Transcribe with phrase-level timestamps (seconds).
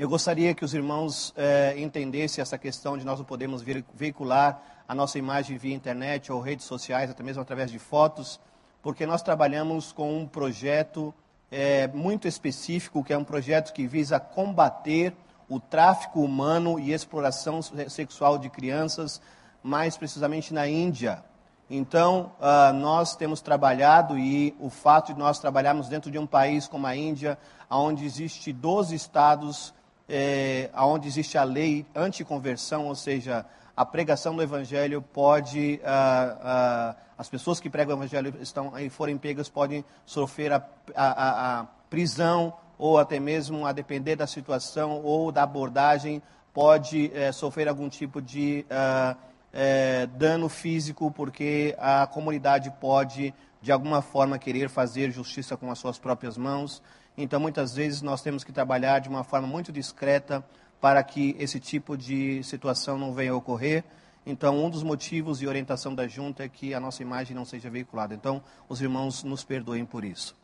[0.00, 4.94] Eu gostaria que os irmãos eh, entendessem essa questão de nós não podemos veicular a
[4.94, 8.40] nossa imagem via internet ou redes sociais, até mesmo através de fotos,
[8.80, 11.12] porque nós trabalhamos com um projeto
[11.52, 15.14] eh, muito específico, que é um projeto que visa combater
[15.50, 19.20] o tráfico humano e exploração sexual de crianças,
[19.62, 21.22] mais precisamente na Índia.
[21.68, 26.66] Então, uh, nós temos trabalhado e o fato de nós trabalharmos dentro de um país
[26.66, 27.38] como a Índia,
[27.70, 29.72] onde existe 12 estados,
[30.10, 33.46] eh, onde existe a lei anticonversão, ou seja,
[33.76, 38.90] a pregação do evangelho pode, uh, uh, as pessoas que pregam o evangelho estão e
[38.90, 40.62] forem pegas podem sofrer a,
[40.94, 46.22] a, a prisão ou até mesmo a depender da situação ou da abordagem
[46.52, 49.16] pode eh, sofrer algum tipo de uh,
[49.52, 55.78] é, dano físico, porque a comunidade pode, de alguma forma, querer fazer justiça com as
[55.78, 56.82] suas próprias mãos.
[57.22, 60.44] Então, muitas vezes, nós temos que trabalhar de uma forma muito discreta
[60.80, 63.84] para que esse tipo de situação não venha a ocorrer.
[64.24, 67.68] Então, um dos motivos e orientação da junta é que a nossa imagem não seja
[67.68, 68.14] veiculada.
[68.14, 70.34] Então, os irmãos nos perdoem por isso.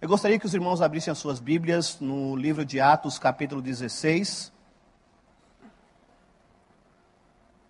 [0.00, 4.52] Eu gostaria que os irmãos abrissem as suas Bíblias no livro de Atos, capítulo 16.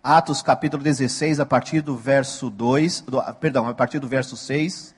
[0.03, 4.93] Atos capítulo 16, a partir do verso 2, do, perdão, a partir do verso 6.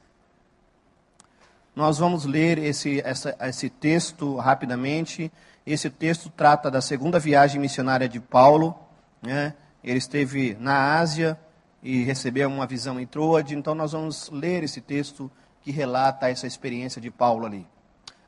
[1.76, 5.30] Nós vamos ler esse, essa, esse texto rapidamente.
[5.66, 8.74] Esse texto trata da segunda viagem missionária de Paulo.
[9.22, 9.54] Né?
[9.84, 11.38] Ele esteve na Ásia
[11.84, 13.56] e recebeu uma visão em Troade.
[13.56, 15.30] Então, nós vamos ler esse texto
[15.62, 17.68] que relata essa experiência de Paulo ali.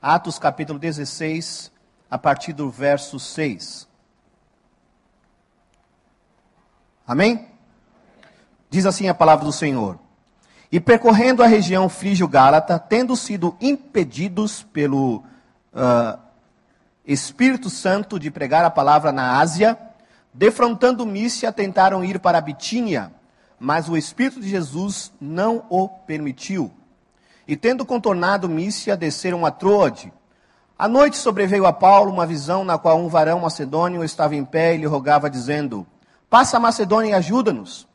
[0.02, 1.72] Atos capítulo 16,
[2.12, 3.88] a partir do verso 6.
[7.08, 7.48] Amém?
[8.70, 9.98] Diz assim a palavra do Senhor.
[10.72, 15.24] E percorrendo a região frígio-gálata, tendo sido impedidos pelo
[15.74, 16.20] uh,
[17.06, 19.78] Espírito Santo de pregar a palavra na Ásia,
[20.34, 23.12] defrontando Mícia, tentaram ir para Bitínia,
[23.58, 26.70] mas o Espírito de Jesus não o permitiu.
[27.48, 30.12] E tendo contornado Mícia, desceram a Troade.
[30.78, 34.76] À noite sobreveio a Paulo uma visão na qual um varão macedônio estava em pé
[34.76, 35.88] e lhe rogava, dizendo:
[36.30, 37.88] Passa a Macedônia e ajuda-nos.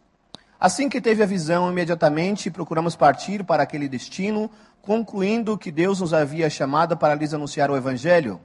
[0.62, 4.48] Assim que teve a visão, imediatamente procuramos partir para aquele destino,
[4.80, 8.40] concluindo que Deus nos havia chamado para lhes anunciar o Evangelho.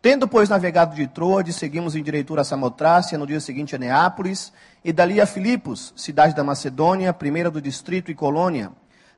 [0.00, 4.50] Tendo, pois, navegado de Troade, seguimos em diretura a Samotrácia, no dia seguinte a Neápolis,
[4.82, 8.72] e dali a Filipos, cidade da Macedônia, primeira do distrito e colônia.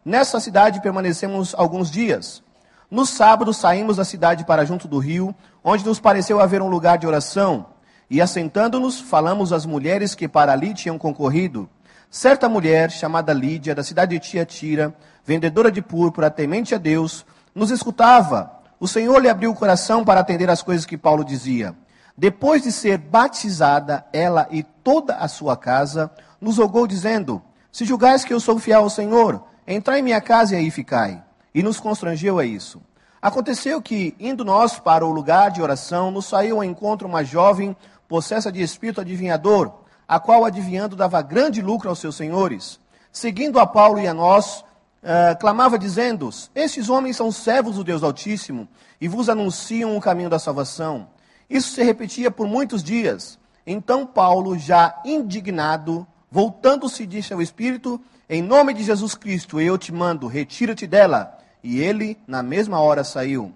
[0.04, 2.42] Nessa cidade permanecemos alguns dias.
[2.90, 6.98] No sábado saímos da cidade para junto do rio, onde nos pareceu haver um lugar
[6.98, 7.66] de oração.
[8.10, 11.70] E assentando-nos, falamos às mulheres que para ali tinham concorrido.
[12.14, 14.94] Certa mulher, chamada Lídia, da cidade de Tiatira,
[15.24, 18.52] vendedora de púrpura, temente a Deus, nos escutava.
[18.78, 21.74] O Senhor lhe abriu o coração para atender às coisas que Paulo dizia.
[22.16, 26.08] Depois de ser batizada, ela e toda a sua casa,
[26.40, 27.42] nos rogou, dizendo:
[27.72, 31.20] Se julgais que eu sou fiel ao Senhor, entrai em minha casa e aí ficai.
[31.52, 32.80] E nos constrangeu a isso.
[33.20, 37.76] Aconteceu que, indo nós para o lugar de oração, nos saiu ao encontro uma jovem
[38.06, 42.78] possessa de espírito adivinhador, a qual adivinhando dava grande lucro aos seus senhores.
[43.12, 44.64] Seguindo a Paulo e a nós,
[45.02, 48.68] uh, clamava dizendo: Estes homens são servos do Deus Altíssimo
[49.00, 51.08] e vos anunciam o caminho da salvação.
[51.48, 53.38] Isso se repetia por muitos dias.
[53.66, 59.92] Então Paulo, já indignado, voltando-se, disse ao Espírito: Em nome de Jesus Cristo, eu te
[59.92, 61.38] mando, retira-te dela.
[61.62, 63.54] E ele, na mesma hora, saiu.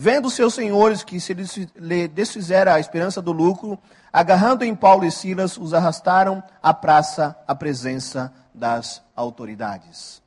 [0.00, 1.34] Vendo seus senhores que se
[1.74, 3.76] lhe desfizera a esperança do lucro,
[4.12, 10.22] agarrando em Paulo e Silas, os arrastaram à praça, à presença das autoridades.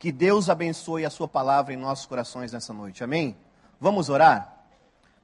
[0.00, 3.04] Que Deus abençoe a sua palavra em nossos corações nessa noite.
[3.04, 3.36] Amém?
[3.80, 4.64] Vamos orar?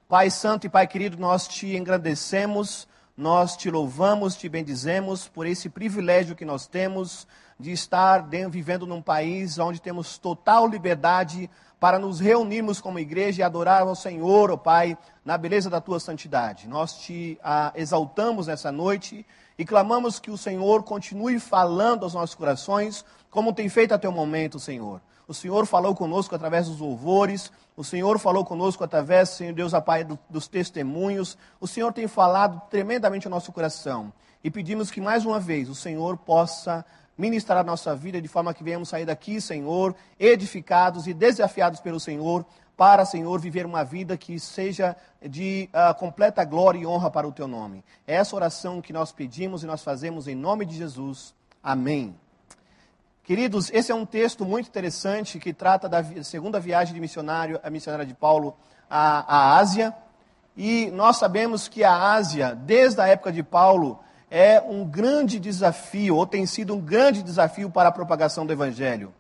[0.09, 2.87] Pai Santo e Pai querido, nós te engrandecemos,
[3.17, 7.27] nós te louvamos, te bendizemos por esse privilégio que nós temos
[7.59, 11.51] de estar vivendo num país onde temos total liberdade
[11.83, 15.81] para nos reunirmos como igreja e adorar ao Senhor, ó oh Pai, na beleza da
[15.81, 16.69] tua santidade.
[16.69, 19.27] Nós te ah, exaltamos nessa noite
[19.59, 24.13] e clamamos que o Senhor continue falando aos nossos corações, como tem feito até o
[24.13, 25.01] momento, Senhor.
[25.27, 29.81] O Senhor falou conosco através dos louvores, o Senhor falou conosco através, Senhor Deus, a
[29.81, 31.37] Pai, do, dos testemunhos.
[31.61, 34.13] O Senhor tem falado tremendamente ao nosso coração.
[34.45, 36.85] E pedimos que mais uma vez o Senhor possa
[37.23, 42.01] ministrar a nossa vida de forma que venhamos sair daqui, Senhor, edificados e desafiados pelo
[42.01, 42.45] Senhor,
[42.77, 47.31] para, Senhor, viver uma vida que seja de uh, completa glória e honra para o
[47.31, 47.85] Teu nome.
[48.09, 51.33] É essa oração que nós pedimos e nós fazemos em nome de Jesus.
[51.63, 52.13] Amém.
[53.23, 57.71] Queridos, esse é um texto muito interessante que trata da segunda viagem de missionário, a
[57.71, 58.57] missionária de Paulo
[58.91, 59.95] à, à Ásia.
[60.57, 64.01] E nós sabemos que a Ásia, desde a época de Paulo,
[64.35, 69.13] é um grande desafio, ou tem sido um grande desafio para a propagação do Evangelho.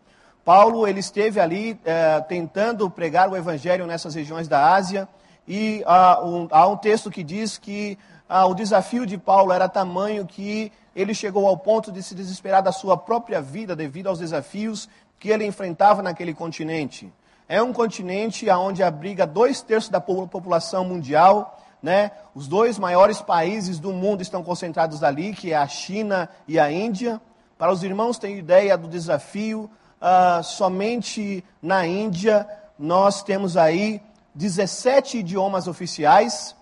[0.42, 5.06] Paulo ele esteve ali é, tentando pregar o Evangelho nessas regiões da Ásia,
[5.46, 9.68] e há um, há um texto que diz que ah, o desafio de Paulo era
[9.68, 14.18] tamanho que ele chegou ao ponto de se desesperar da sua própria vida devido aos
[14.18, 14.88] desafios
[15.18, 17.12] que ele enfrentava naquele continente.
[17.46, 22.12] É um continente onde abriga dois terços da população mundial, né?
[22.34, 26.70] Os dois maiores países do mundo estão concentrados ali, que é a China e a
[26.70, 27.20] Índia.
[27.58, 29.70] Para os irmãos terem ideia do desafio,
[30.00, 32.46] uh, somente na Índia
[32.78, 34.00] nós temos aí
[34.34, 36.56] 17 idiomas oficiais,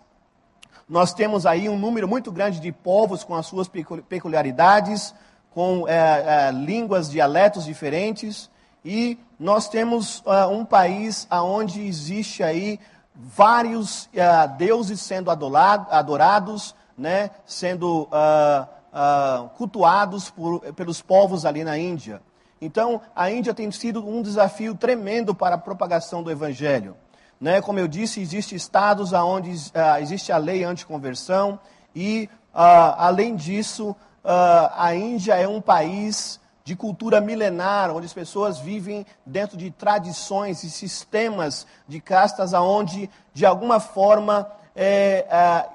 [0.88, 3.68] nós temos aí um número muito grande de povos com as suas
[4.08, 5.14] peculiaridades,
[5.52, 5.94] com é,
[6.48, 8.50] é, línguas, dialetos diferentes,
[8.84, 12.80] e nós temos uh, um país onde existe aí
[13.14, 21.78] vários uh, deuses sendo adorado, adorados, né, sendo uh, cultuados por, pelos povos ali na
[21.78, 22.20] Índia.
[22.60, 26.96] Então, a Índia tem sido um desafio tremendo para a propagação do Evangelho.
[27.40, 27.60] Né?
[27.62, 29.50] Como eu disse, existem estados onde
[30.00, 31.58] existe a lei anticonversão
[31.94, 36.39] e, além disso, a Índia é um país
[36.70, 43.10] de cultura milenar, onde as pessoas vivem dentro de tradições e sistemas de castas aonde,
[43.34, 45.26] de alguma forma, é,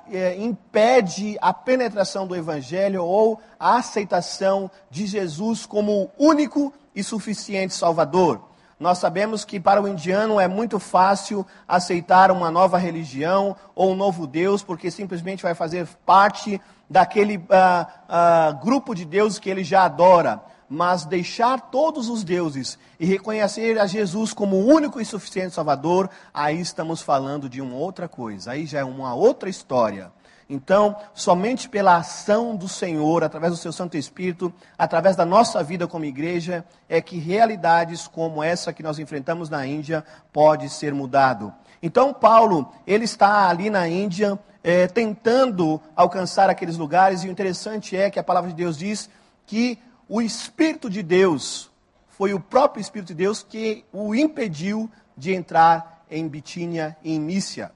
[0.09, 7.73] é, impede a penetração do Evangelho ou a aceitação de Jesus como único e suficiente
[7.73, 8.41] Salvador.
[8.79, 13.95] Nós sabemos que para o indiano é muito fácil aceitar uma nova religião ou um
[13.97, 19.63] novo Deus, porque simplesmente vai fazer parte daquele uh, uh, grupo de deuses que ele
[19.63, 20.54] já adora.
[20.67, 26.09] Mas deixar todos os deuses e reconhecer a Jesus como o único e suficiente Salvador,
[26.33, 30.11] aí estamos falando de uma outra coisa, aí já é uma outra história.
[30.49, 35.87] Então, somente pela ação do Senhor, através do seu Santo Espírito, através da nossa vida
[35.87, 41.51] como igreja, é que realidades como essa que nós enfrentamos na Índia pode ser mudado.
[41.81, 47.97] Então, Paulo, ele está ali na Índia, é, tentando alcançar aqueles lugares, e o interessante
[47.97, 49.09] é que a palavra de Deus diz
[49.47, 51.71] que o Espírito de Deus,
[52.09, 57.19] foi o próprio Espírito de Deus que o impediu de entrar em Bitínia e em
[57.19, 57.71] Mícia.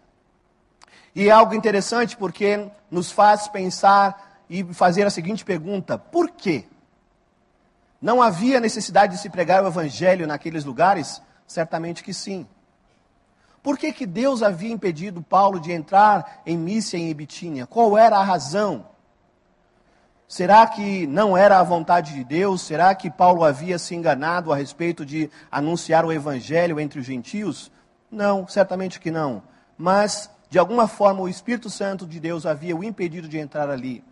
[1.16, 6.66] E é algo interessante porque nos faz pensar e fazer a seguinte pergunta: por quê?
[8.02, 11.22] Não havia necessidade de se pregar o evangelho naqueles lugares?
[11.46, 12.48] Certamente que sim.
[13.62, 17.68] Por que, que Deus havia impedido Paulo de entrar em Mícia e em Bitínia?
[17.68, 18.86] Qual era a razão?
[20.30, 22.62] Será que não era a vontade de Deus?
[22.62, 27.72] Será que Paulo havia se enganado a respeito de anunciar o evangelho entre os gentios?
[28.12, 29.42] Não, certamente que não.
[29.76, 34.04] Mas de alguma forma, o Espírito Santo de Deus havia o impedido de entrar ali.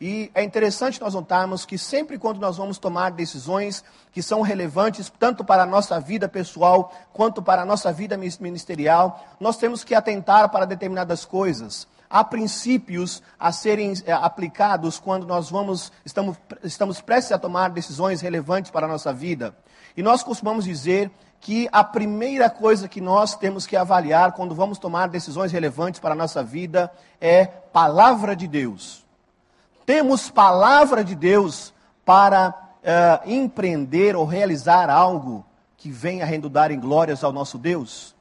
[0.00, 5.12] E é interessante nós notarmos que sempre quando nós vamos tomar decisões que são relevantes
[5.18, 9.94] tanto para a nossa vida pessoal quanto para a nossa vida ministerial, nós temos que
[9.94, 11.86] atentar para determinadas coisas.
[12.10, 18.20] Há princípios a serem é, aplicados quando nós vamos, estamos, estamos prestes a tomar decisões
[18.20, 19.56] relevantes para a nossa vida.
[19.96, 21.08] E nós costumamos dizer
[21.40, 26.12] que a primeira coisa que nós temos que avaliar quando vamos tomar decisões relevantes para
[26.12, 29.06] a nossa vida é palavra de Deus.
[29.86, 31.72] Temos palavra de Deus
[32.04, 35.44] para uh, empreender ou realizar algo
[35.76, 38.14] que venha redundar em glórias ao nosso Deus?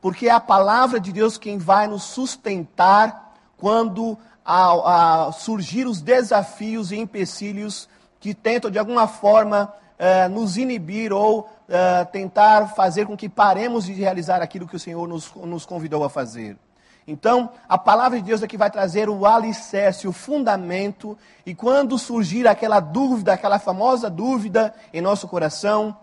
[0.00, 3.21] Porque é a palavra de Deus quem vai nos sustentar
[3.62, 7.88] quando a, a surgir os desafios e empecilhos
[8.18, 13.84] que tentam de alguma forma uh, nos inibir ou uh, tentar fazer com que paremos
[13.84, 16.56] de realizar aquilo que o Senhor nos, nos convidou a fazer.
[17.06, 21.16] Então, a palavra de Deus é que vai trazer o alicerce, o fundamento,
[21.46, 25.96] e quando surgir aquela dúvida, aquela famosa dúvida em nosso coração,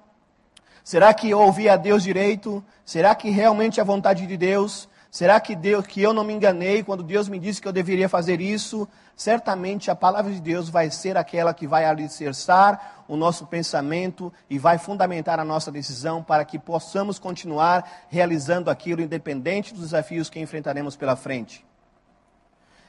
[0.82, 2.64] será que eu ouvi a Deus direito?
[2.86, 4.88] Será que realmente é a vontade de Deus?
[5.12, 8.08] Será que, Deus, que eu não me enganei quando Deus me disse que eu deveria
[8.08, 8.88] fazer isso?
[9.16, 14.60] Certamente a palavra de Deus vai ser aquela que vai alicerçar o nosso pensamento e
[14.60, 20.40] vai fundamentar a nossa decisão para que possamos continuar realizando aquilo independente dos desafios que
[20.40, 21.66] enfrentaremos pela frente.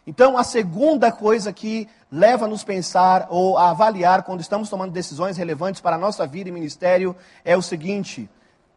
[0.06, 4.92] Então, a segunda coisa que leva a nos pensar ou a avaliar quando estamos tomando
[4.92, 8.28] decisões relevantes para a nossa vida e ministério é o seguinte: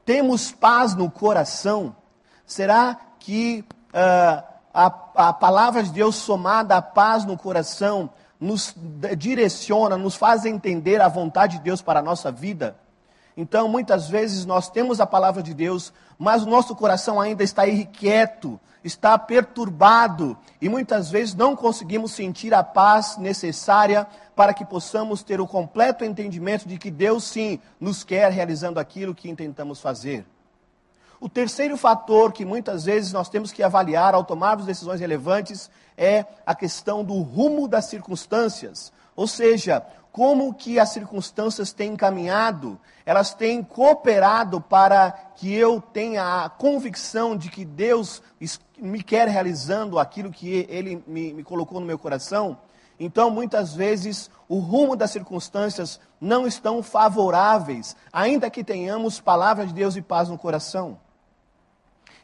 [0.06, 1.96] temos paz no coração?
[2.46, 3.64] Será que
[3.94, 8.76] uh, a, a palavra de Deus somada à paz no coração nos
[9.18, 12.76] direciona, nos faz entender a vontade de Deus para a nossa vida.
[13.38, 17.66] Então, muitas vezes nós temos a palavra de Deus, mas o nosso coração ainda está
[17.66, 25.24] irrequieto, está perturbado e muitas vezes não conseguimos sentir a paz necessária para que possamos
[25.24, 30.26] ter o completo entendimento de que Deus sim nos quer realizando aquilo que intentamos fazer.
[31.24, 36.26] O terceiro fator que muitas vezes nós temos que avaliar ao tomarmos decisões relevantes é
[36.46, 38.92] a questão do rumo das circunstâncias.
[39.16, 46.44] Ou seja, como que as circunstâncias têm caminhado, elas têm cooperado para que eu tenha
[46.44, 48.22] a convicção de que Deus
[48.78, 52.58] me quer realizando aquilo que Ele me, me colocou no meu coração.
[53.00, 59.74] Então, muitas vezes, o rumo das circunstâncias não estão favoráveis, ainda que tenhamos palavra de
[59.74, 61.00] Deus e paz no coração.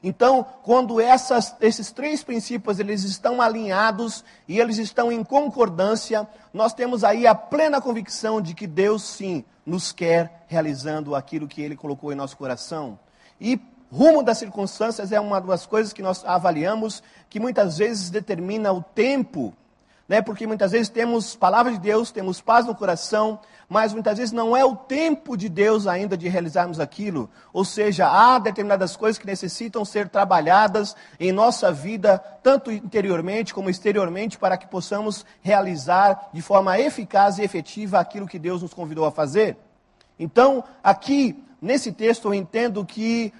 [0.01, 6.73] Então, quando essas, esses três princípios eles estão alinhados e eles estão em concordância, nós
[6.73, 11.75] temos aí a plena convicção de que Deus sim nos quer realizando aquilo que Ele
[11.75, 12.97] colocou em nosso coração.
[13.41, 13.59] E
[13.91, 18.81] rumo das circunstâncias é uma das coisas que nós avaliamos que muitas vezes determina o
[18.81, 19.53] tempo
[20.09, 20.23] né?
[20.23, 23.39] Porque muitas vezes temos palavra de Deus, temos paz no coração,
[23.69, 27.29] mas muitas vezes não é o tempo de Deus ainda de realizarmos aquilo.
[27.53, 33.69] Ou seja, há determinadas coisas que necessitam ser trabalhadas em nossa vida, tanto interiormente como
[33.69, 39.05] exteriormente, para que possamos realizar de forma eficaz e efetiva aquilo que Deus nos convidou
[39.05, 39.55] a fazer.
[40.17, 43.31] Então, aqui nesse texto eu entendo que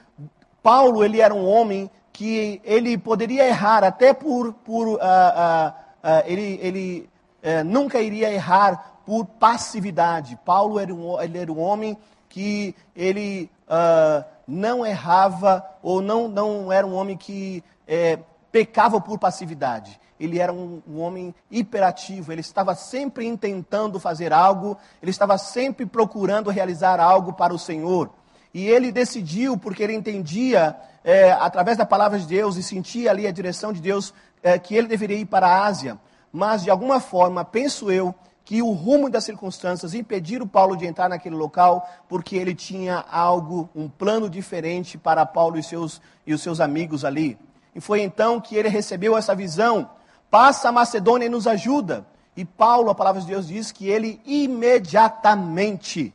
[0.62, 6.24] Paulo ele era um homem que ele poderia errar até por, por uh, uh, uh,
[6.26, 7.10] ele, ele
[7.42, 10.38] uh, nunca iria errar por passividade.
[10.46, 11.98] Paulo era um, ele era um homem
[12.30, 18.20] que ele uh, não errava ou não, não era um homem que é,
[18.52, 20.00] pecava por passividade.
[20.20, 25.88] Ele era um, um, homem hiperativo, ele estava sempre intentando fazer algo, ele estava sempre
[25.88, 28.12] procurando realizar algo para o Senhor.
[28.54, 33.26] E ele decidiu, porque ele entendia, é, através da palavra de Deus, e sentia ali
[33.26, 34.14] a direção de Deus,
[34.44, 35.98] é, que ele deveria ir para a Ásia,
[36.32, 38.14] mas de alguma forma, penso eu,
[38.44, 43.70] que o rumo das circunstâncias impediram Paulo de entrar naquele local, porque ele tinha algo,
[43.76, 47.38] um plano diferente para Paulo e, seus, e os seus amigos ali.
[47.76, 49.90] E foi então que ele recebeu essa visão:
[50.30, 52.06] passa a Macedônia e nos ajuda.
[52.36, 56.14] E Paulo, a palavra de Deus diz que ele imediatamente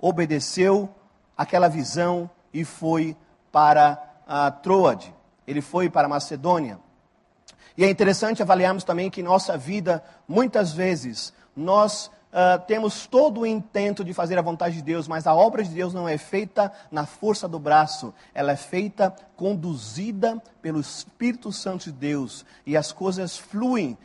[0.00, 0.88] obedeceu
[1.36, 3.16] aquela visão e foi
[3.50, 5.12] para a Troade.
[5.46, 6.78] Ele foi para a Macedônia.
[7.76, 13.40] E é interessante avaliarmos também que em nossa vida, muitas vezes, nós uh, temos todo
[13.40, 16.18] o intento de fazer a vontade de Deus, mas a obra de Deus não é
[16.18, 22.44] feita na força do braço, ela é feita conduzida pelo Espírito Santo de Deus.
[22.66, 23.96] E as coisas fluem,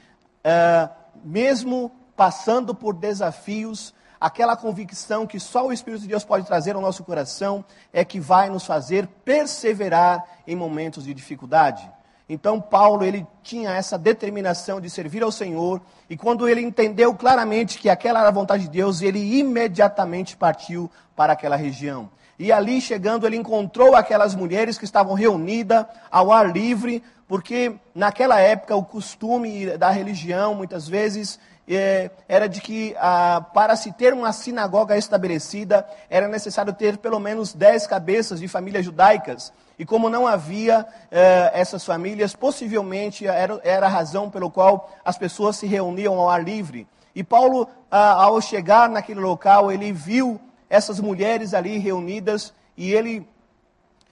[0.46, 0.90] uh,
[1.24, 6.82] mesmo passando por desafios, aquela convicção que só o Espírito de Deus pode trazer ao
[6.82, 7.64] nosso coração
[7.94, 11.90] é que vai nos fazer perseverar em momentos de dificuldade.
[12.30, 17.80] Então Paulo ele tinha essa determinação de servir ao Senhor e quando ele entendeu claramente
[17.80, 22.08] que aquela era a vontade de Deus, ele imediatamente partiu para aquela região.
[22.38, 28.40] E ali chegando ele encontrou aquelas mulheres que estavam reunidas ao ar livre, porque naquela
[28.40, 31.40] época o costume da religião muitas vezes
[31.76, 37.20] é, era de que ah, para se ter uma sinagoga estabelecida era necessário ter pelo
[37.20, 39.54] menos dez cabeças de famílias judaicas.
[39.78, 45.56] E como não havia eh, essas famílias, possivelmente era, a razão pelo qual as pessoas
[45.56, 46.86] se reuniam ao ar livre.
[47.16, 50.38] E Paulo, ah, ao chegar naquele local, ele viu
[50.70, 53.26] essas mulheres ali reunidas e ele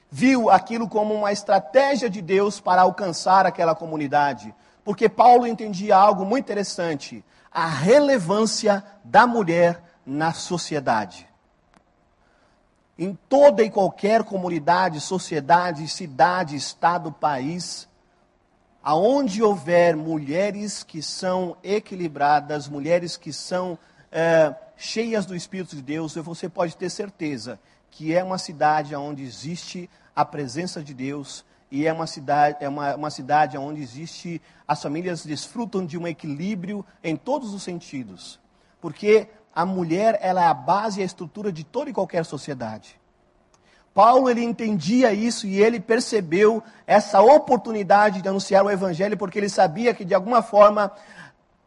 [0.10, 4.56] viu aquilo como uma estratégia de Deus para alcançar aquela comunidade.
[4.86, 7.22] Porque Paulo entendia algo muito interessante:
[7.58, 11.28] a relevância da mulher na sociedade.
[12.96, 17.88] Em toda e qualquer comunidade, sociedade, cidade, estado, país,
[18.84, 23.76] aonde houver mulheres que são equilibradas, mulheres que são
[24.12, 27.60] é, cheias do Espírito de Deus, você pode ter certeza
[27.90, 32.70] que é uma cidade onde existe a presença de Deus e é uma cidade, é
[32.70, 38.40] uma, uma cidade onde existe, as famílias desfrutam de um equilíbrio em todos os sentidos.
[38.80, 43.00] Porque a mulher ela é a base e a estrutura de toda e qualquer sociedade.
[43.94, 49.50] Paulo ele entendia isso e ele percebeu essa oportunidade de anunciar o evangelho porque ele
[49.50, 50.92] sabia que de alguma forma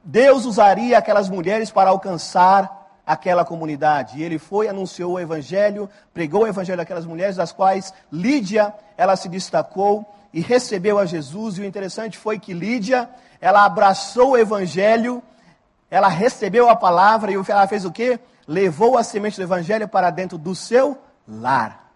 [0.03, 4.19] Deus usaria aquelas mulheres para alcançar aquela comunidade.
[4.19, 9.17] E ele foi, anunciou o evangelho, pregou o evangelho àquelas mulheres, das quais Lídia, ela
[9.17, 11.57] se destacou e recebeu a Jesus.
[11.57, 13.09] E o interessante foi que Lídia,
[13.41, 15.23] ela abraçou o evangelho
[15.91, 18.21] ela recebeu a palavra e ela fez o quê?
[18.47, 21.93] Levou a semente do evangelho para dentro do seu lar.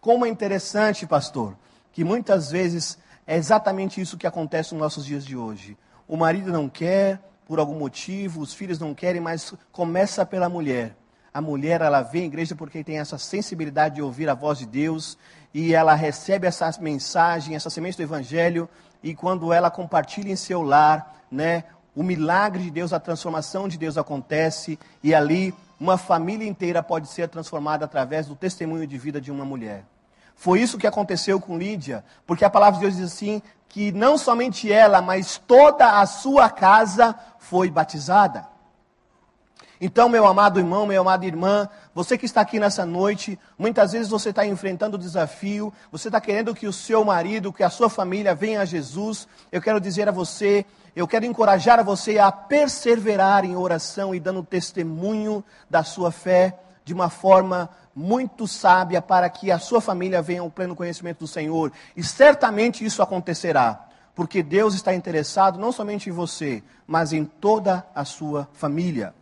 [0.00, 1.56] Como é interessante, pastor,
[1.92, 5.76] que muitas vezes é exatamente isso que acontece nos nossos dias de hoje.
[6.06, 10.94] O marido não quer, por algum motivo, os filhos não querem, mas começa pela mulher.
[11.36, 14.64] A mulher, ela vem à igreja porque tem essa sensibilidade de ouvir a voz de
[14.64, 15.18] Deus
[15.52, 18.66] e ela recebe essa mensagem, essa semente do evangelho
[19.02, 21.64] e quando ela compartilha em seu lar, né,
[21.94, 27.06] o milagre de Deus, a transformação de Deus acontece e ali uma família inteira pode
[27.06, 29.84] ser transformada através do testemunho de vida de uma mulher.
[30.34, 34.16] Foi isso que aconteceu com Lídia, porque a palavra de Deus diz assim: que não
[34.16, 38.55] somente ela, mas toda a sua casa foi batizada.
[39.80, 44.08] Então, meu amado irmão, meu amado irmã, você que está aqui nessa noite, muitas vezes
[44.08, 47.90] você está enfrentando o desafio, você está querendo que o seu marido, que a sua
[47.90, 49.28] família venha a Jesus.
[49.52, 50.64] Eu quero dizer a você,
[50.94, 56.58] eu quero encorajar a você a perseverar em oração e dando testemunho da sua fé
[56.82, 61.26] de uma forma muito sábia para que a sua família venha ao pleno conhecimento do
[61.26, 61.72] Senhor.
[61.96, 67.86] E certamente isso acontecerá, porque Deus está interessado não somente em você, mas em toda
[67.94, 69.14] a sua família.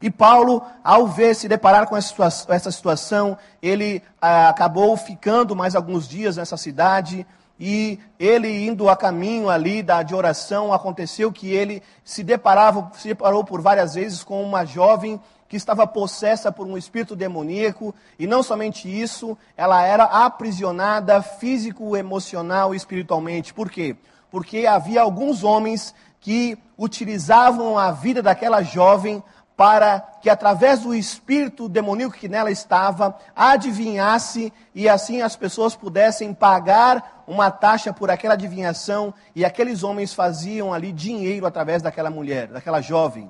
[0.00, 6.08] E Paulo, ao ver se deparar com essa situação, ele ah, acabou ficando mais alguns
[6.08, 7.26] dias nessa cidade.
[7.60, 13.08] E ele indo a caminho ali da, de oração, aconteceu que ele se deparava, se
[13.08, 18.26] deparou por várias vezes com uma jovem que estava possessa por um espírito demoníaco, e
[18.26, 23.54] não somente isso, ela era aprisionada físico, emocional e espiritualmente.
[23.54, 23.96] Por quê?
[24.30, 29.22] Porque havia alguns homens que utilizavam a vida daquela jovem
[29.58, 36.32] para que através do espírito demoníaco que nela estava, adivinhasse e assim as pessoas pudessem
[36.32, 42.46] pagar uma taxa por aquela adivinhação e aqueles homens faziam ali dinheiro através daquela mulher,
[42.46, 43.28] daquela jovem.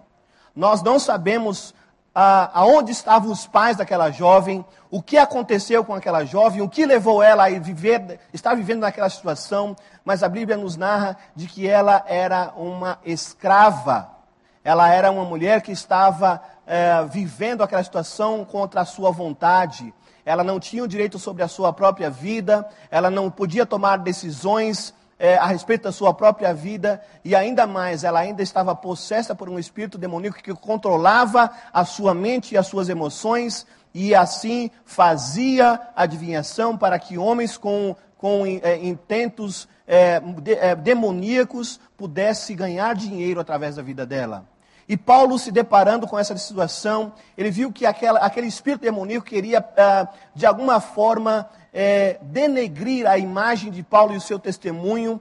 [0.55, 1.75] Nós não sabemos
[2.15, 6.85] ah, aonde estavam os pais daquela jovem, o que aconteceu com aquela jovem, o que
[6.85, 11.67] levou ela a viver, estar vivendo naquela situação, mas a Bíblia nos narra de que
[11.67, 14.18] ela era uma escrava.
[14.69, 19.95] Ela era uma mulher que estava eh, vivendo aquela situação contra a sua vontade.
[20.27, 24.93] Ela não tinha o direito sobre a sua própria vida, ela não podia tomar decisões
[25.19, 29.49] é, a respeito da sua própria vida e ainda mais, ela ainda estava possessa por
[29.49, 35.81] um espírito demoníaco que controlava a sua mente e as suas emoções e assim fazia
[35.97, 43.41] adivinhação para que homens com, com é, intentos é, de, é, demoníacos pudessem ganhar dinheiro
[43.41, 44.45] através da vida dela.
[44.89, 49.63] E Paulo, se deparando com essa situação, ele viu que aquela, aquele espírito demoníaco queria,
[49.77, 55.21] ah, de alguma forma, é, denegrir a imagem de Paulo e o seu testemunho,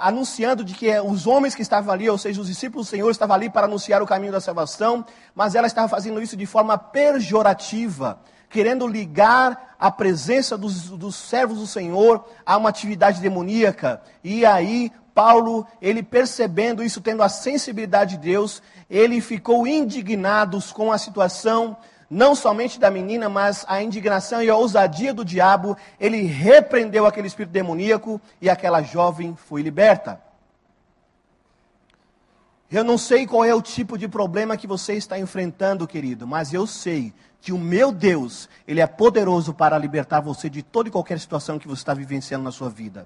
[0.00, 3.36] anunciando de que os homens que estavam ali, ou seja, os discípulos do Senhor, estavam
[3.36, 8.18] ali para anunciar o caminho da salvação, mas ela estava fazendo isso de forma pejorativa,
[8.50, 14.02] querendo ligar a presença dos, dos servos do Senhor a uma atividade demoníaca.
[14.24, 20.92] E aí, Paulo, ele percebendo isso, tendo a sensibilidade de Deus, ele ficou indignado com
[20.92, 21.76] a situação
[22.08, 27.26] não somente da menina, mas a indignação e a ousadia do diabo, ele repreendeu aquele
[27.26, 30.22] espírito demoníaco e aquela jovem foi liberta.
[32.70, 36.54] Eu não sei qual é o tipo de problema que você está enfrentando, querido, mas
[36.54, 40.92] eu sei que o meu Deus, ele é poderoso para libertar você de toda e
[40.92, 43.04] qualquer situação que você está vivenciando na sua vida.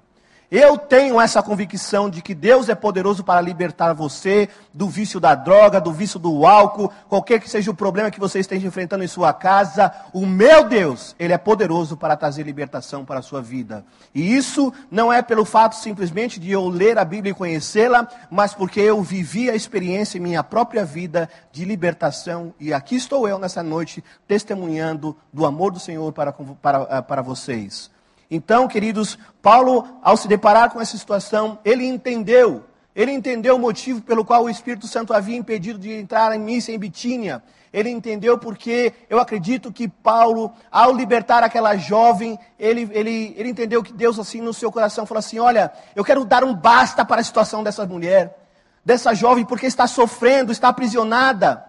[0.51, 5.33] Eu tenho essa convicção de que Deus é poderoso para libertar você do vício da
[5.33, 9.07] droga, do vício do álcool, qualquer que seja o problema que você esteja enfrentando em
[9.07, 9.91] sua casa.
[10.13, 13.83] O meu Deus, Ele é poderoso para trazer libertação para a sua vida.
[14.13, 18.53] E isso não é pelo fato simplesmente de eu ler a Bíblia e conhecê-la, mas
[18.53, 22.53] porque eu vivi a experiência em minha própria vida de libertação.
[22.59, 27.92] E aqui estou eu nessa noite testemunhando do amor do Senhor para, para, para vocês.
[28.35, 32.63] Então, queridos, Paulo, ao se deparar com essa situação, ele entendeu,
[32.95, 36.71] ele entendeu o motivo pelo qual o Espírito Santo havia impedido de entrar em missa
[36.71, 37.43] em Bitínia.
[37.71, 43.83] Ele entendeu porque eu acredito que Paulo, ao libertar aquela jovem, ele, ele, ele entendeu
[43.83, 47.21] que Deus, assim, no seu coração, falou assim: Olha, eu quero dar um basta para
[47.21, 48.35] a situação dessa mulher,
[48.83, 51.63] dessa jovem, porque está sofrendo, está aprisionada.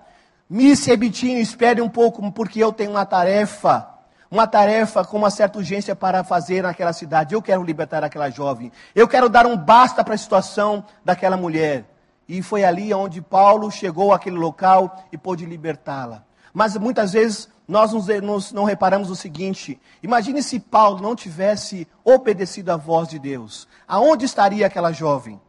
[0.48, 3.93] Missa e Bitínia, espere um pouco, porque eu tenho uma tarefa
[4.34, 7.34] uma tarefa com uma certa urgência para fazer naquela cidade.
[7.34, 8.72] Eu quero libertar aquela jovem.
[8.92, 11.84] Eu quero dar um basta para a situação daquela mulher.
[12.28, 16.24] E foi ali onde Paulo chegou àquele local e pôde libertá-la.
[16.52, 21.86] Mas muitas vezes nós nos, nos, não reparamos o seguinte: imagine se Paulo não tivesse
[22.04, 23.68] obedecido à voz de Deus.
[23.86, 25.40] Aonde estaria aquela jovem?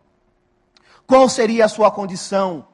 [1.08, 2.68] Qual seria a sua condição?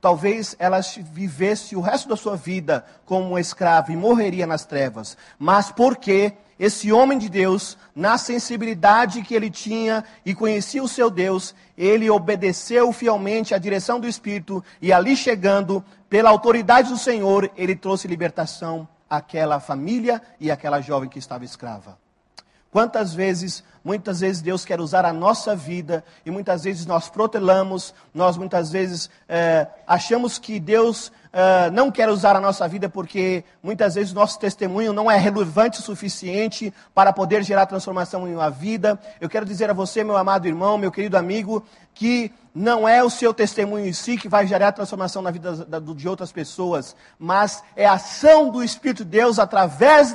[0.00, 0.80] Talvez ela
[1.12, 5.16] vivesse o resto da sua vida como uma escrava e morreria nas trevas.
[5.38, 11.08] Mas porque esse homem de Deus, na sensibilidade que ele tinha e conhecia o seu
[11.10, 17.50] Deus, ele obedeceu fielmente à direção do Espírito e ali chegando, pela autoridade do Senhor,
[17.56, 21.98] ele trouxe libertação àquela família e àquela jovem que estava escrava.
[22.70, 27.94] Quantas vezes, muitas vezes Deus quer usar a nossa vida e muitas vezes nós protelamos,
[28.12, 33.42] nós muitas vezes é, achamos que Deus é, não quer usar a nossa vida porque
[33.62, 38.50] muitas vezes nosso testemunho não é relevante o suficiente para poder gerar transformação em uma
[38.50, 38.98] vida.
[39.18, 43.08] Eu quero dizer a você, meu amado irmão, meu querido amigo, que não é o
[43.08, 47.86] seu testemunho em si que vai gerar transformação na vida de outras pessoas, mas é
[47.86, 50.12] a ação do Espírito de Deus através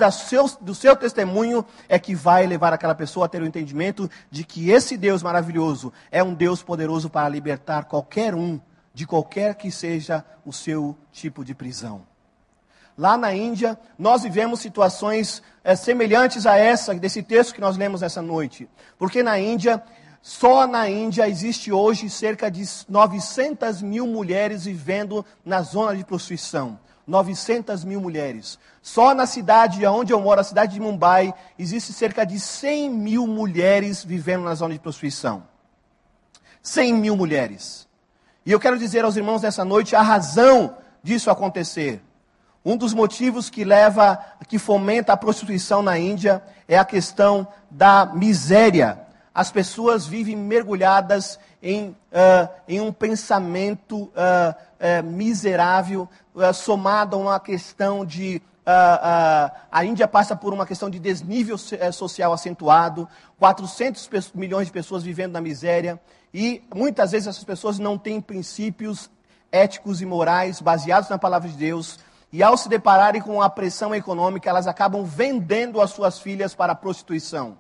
[0.60, 4.70] do seu testemunho é que vai levar aquela pessoa a ter o entendimento de que
[4.70, 8.60] esse Deus maravilhoso é um Deus poderoso para libertar qualquer um,
[8.94, 12.02] de qualquer que seja o seu tipo de prisão.
[12.98, 18.04] Lá na Índia, nós vivemos situações é, semelhantes a essa, desse texto que nós lemos
[18.04, 18.70] essa noite.
[19.00, 19.82] Porque na Índia,
[20.26, 26.80] só na Índia existe hoje cerca de 900 mil mulheres vivendo na zona de prostituição.
[27.06, 28.58] 900 mil mulheres.
[28.82, 33.28] Só na cidade onde eu moro, a cidade de Mumbai, existe cerca de 100 mil
[33.28, 35.44] mulheres vivendo na zona de prostituição.
[36.62, 37.86] 100 mil mulheres.
[38.46, 42.02] E eu quero dizer aos irmãos nessa noite a razão disso acontecer.
[42.64, 48.06] Um dos motivos que leva, que fomenta a prostituição na Índia é a questão da
[48.06, 49.03] miséria
[49.34, 56.08] as pessoas vivem mergulhadas em, uh, em um pensamento uh, uh, miserável,
[56.54, 58.42] somado a uma questão de.
[58.66, 65.34] a Índia passa por uma questão de desnível social acentuado, 400 milhões de pessoas vivendo
[65.34, 66.00] na miséria,
[66.34, 69.12] e muitas vezes essas pessoas não têm princípios
[69.52, 72.00] éticos e morais baseados na palavra de Deus,
[72.32, 76.74] e ao se depararem com a pressão econômica, elas acabam vendendo as suas filhas para
[76.74, 77.58] a prostituição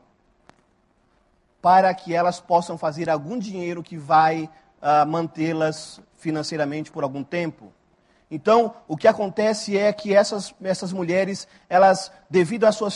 [1.64, 4.50] para que elas possam fazer algum dinheiro que vai
[4.82, 7.72] uh, mantê-las financeiramente por algum tempo.
[8.30, 12.90] Então, o que acontece é que essas, essas mulheres, elas, devido à sua,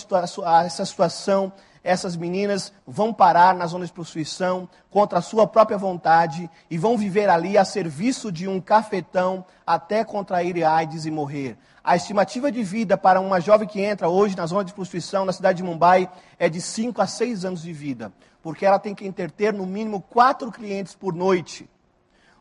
[0.43, 5.77] a essa situação, essas meninas vão parar na zona de prostituição contra a sua própria
[5.77, 11.57] vontade e vão viver ali a serviço de um cafetão até contrair AIDS e morrer.
[11.87, 15.31] A estimativa de vida para uma jovem que entra hoje na zona de prostituição na
[15.31, 18.11] cidade de Mumbai é de 5 a 6 anos de vida
[18.47, 21.69] porque ela tem que entreter no mínimo quatro clientes por noite.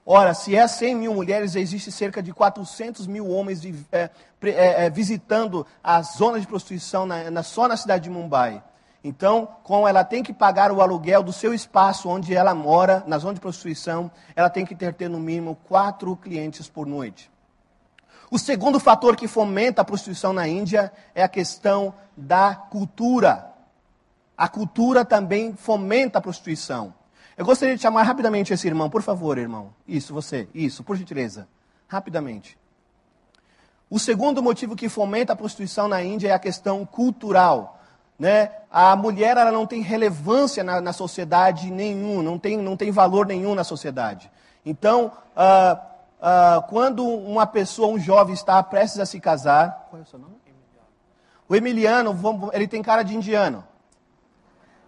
[0.05, 4.11] Ora, se é 100 mil mulheres, existe cerca de 400 mil homens de, é,
[4.43, 8.63] é, é, visitando as zonas de prostituição na, na, só na cidade de Mumbai.
[9.03, 13.19] Então, como ela tem que pagar o aluguel do seu espaço onde ela mora, na
[13.19, 17.31] zona de prostituição, ela tem que ter, ter no mínimo quatro clientes por noite.
[18.31, 23.53] O segundo fator que fomenta a prostituição na Índia é a questão da cultura.
[24.37, 26.93] A cultura também fomenta a prostituição.
[27.37, 29.73] Eu gostaria de chamar rapidamente esse irmão, por favor, irmão.
[29.87, 30.49] Isso, você.
[30.55, 31.47] Isso, por gentileza.
[31.87, 32.59] Rapidamente.
[33.89, 37.79] O segundo motivo que fomenta a prostituição na Índia é a questão cultural.
[38.19, 38.51] Né?
[38.71, 43.27] A mulher ela não tem relevância na, na sociedade nenhum, não tem, não tem valor
[43.27, 44.31] nenhum na sociedade.
[44.65, 49.87] Então, uh, uh, quando uma pessoa, um jovem, está prestes a se casar.
[49.91, 50.37] Qual é o seu nome?
[51.49, 52.19] O Emiliano,
[52.53, 53.65] ele tem cara de indiano.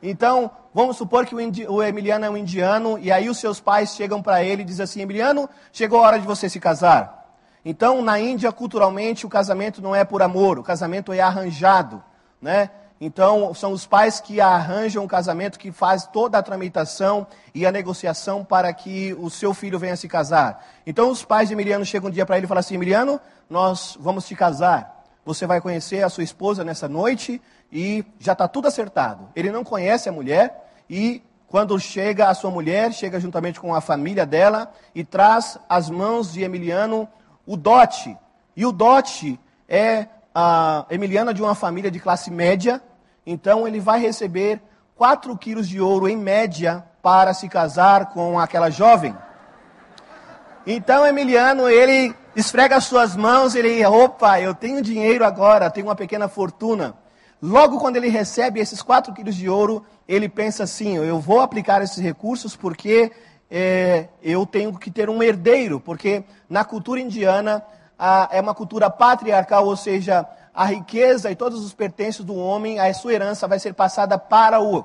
[0.02, 4.22] Então, vamos supor que o, Emiliano é um indiano, e aí os seus pais chegam
[4.22, 7.36] para ele e dizem assim: Emiliano, chegou a hora de você se casar.
[7.64, 12.02] Então, na Índia, culturalmente, o casamento não é por amor, o casamento é arranjado.
[12.40, 12.70] Né?
[13.00, 17.70] Então, são os pais que arranjam o casamento, que faz toda a tramitação e a
[17.70, 20.66] negociação para que o seu filho venha se casar.
[20.84, 23.96] Então, os pais de Emiliano chegam um dia para ele e falam assim: Emiliano, nós
[24.00, 25.04] vamos te casar.
[25.24, 29.28] Você vai conhecer a sua esposa nessa noite e já está tudo acertado.
[29.36, 33.80] Ele não conhece a mulher e quando chega a sua mulher, chega juntamente com a
[33.80, 37.08] família dela e traz às mãos de Emiliano
[37.46, 38.16] o dote.
[38.56, 42.82] E o dote é a Emiliana de uma família de classe média,
[43.30, 44.58] então ele vai receber
[44.96, 49.14] 4 quilos de ouro em média para se casar com aquela jovem.
[50.66, 55.94] Então Emiliano, ele esfrega as suas mãos, ele, opa, eu tenho dinheiro agora, tenho uma
[55.94, 56.94] pequena fortuna.
[57.40, 61.82] Logo quando ele recebe esses 4 quilos de ouro, ele pensa assim: eu vou aplicar
[61.82, 63.12] esses recursos porque
[63.50, 67.62] é, eu tenho que ter um herdeiro, porque na cultura indiana
[67.98, 70.26] a, é uma cultura patriarcal, ou seja,
[70.58, 74.60] a riqueza e todos os pertences do homem, a sua herança vai ser passada para
[74.60, 74.84] o,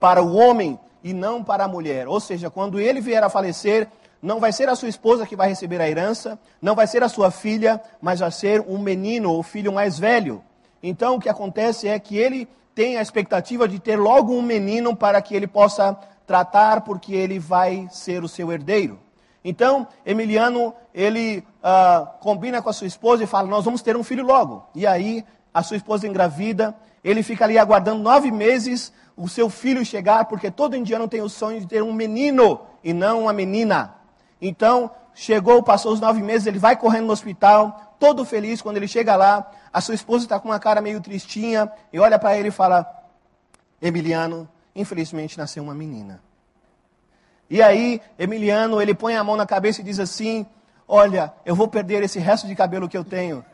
[0.00, 2.08] para o homem e não para a mulher.
[2.08, 3.86] Ou seja, quando ele vier a falecer,
[4.22, 7.08] não vai ser a sua esposa que vai receber a herança, não vai ser a
[7.10, 10.42] sua filha, mas vai ser um menino, o filho mais velho.
[10.82, 14.96] Então o que acontece é que ele tem a expectativa de ter logo um menino
[14.96, 15.94] para que ele possa
[16.26, 18.98] tratar, porque ele vai ser o seu herdeiro.
[19.44, 24.02] Então, Emiliano, ele uh, combina com a sua esposa e fala: Nós vamos ter um
[24.02, 24.66] filho logo.
[24.74, 29.84] E aí, a sua esposa engravida, ele fica ali aguardando nove meses o seu filho
[29.84, 33.94] chegar, porque todo indiano tem o sonho de ter um menino e não uma menina.
[34.40, 38.62] Então, chegou, passou os nove meses, ele vai correndo no hospital, todo feliz.
[38.62, 42.18] Quando ele chega lá, a sua esposa está com uma cara meio tristinha e olha
[42.18, 42.86] para ele e fala:
[43.80, 46.23] Emiliano, infelizmente nasceu uma menina.
[47.48, 50.46] E aí, Emiliano, ele põe a mão na cabeça e diz assim:
[50.86, 53.44] Olha, eu vou perder esse resto de cabelo que eu tenho,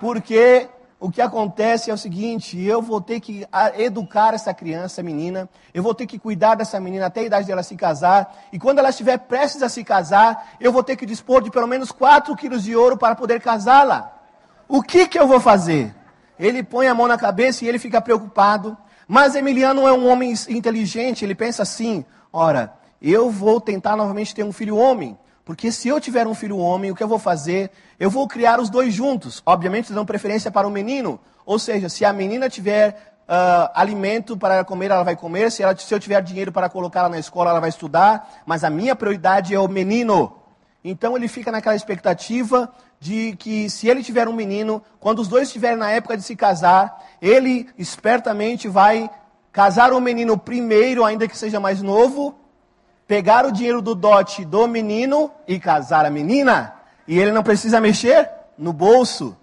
[0.00, 0.68] porque
[1.00, 5.82] o que acontece é o seguinte: eu vou ter que educar essa criança, menina, eu
[5.82, 8.90] vou ter que cuidar dessa menina até a idade dela se casar, e quando ela
[8.90, 12.64] estiver prestes a se casar, eu vou ter que dispor de pelo menos 4 quilos
[12.64, 14.12] de ouro para poder casá-la.
[14.66, 15.94] O que, que eu vou fazer?
[16.38, 18.76] Ele põe a mão na cabeça e ele fica preocupado.
[19.06, 24.42] Mas Emiliano é um homem inteligente, ele pensa assim: ora, eu vou tentar novamente ter
[24.42, 25.16] um filho homem.
[25.44, 27.70] Porque se eu tiver um filho homem, o que eu vou fazer?
[27.98, 29.42] Eu vou criar os dois juntos.
[29.46, 31.18] Obviamente, dando preferência para o menino.
[31.46, 35.50] Ou seja, se a menina tiver uh, alimento para comer, ela vai comer.
[35.50, 38.42] Se, ela, se eu tiver dinheiro para colocá-la na escola, ela vai estudar.
[38.44, 40.36] Mas a minha prioridade é o menino.
[40.84, 45.48] Então ele fica naquela expectativa de que se ele tiver um menino, quando os dois
[45.48, 49.10] estiverem na época de se casar, ele espertamente vai
[49.52, 52.38] casar o menino primeiro, ainda que seja mais novo,
[53.08, 56.74] pegar o dinheiro do dote do menino e casar a menina.
[57.08, 59.34] E ele não precisa mexer no bolso.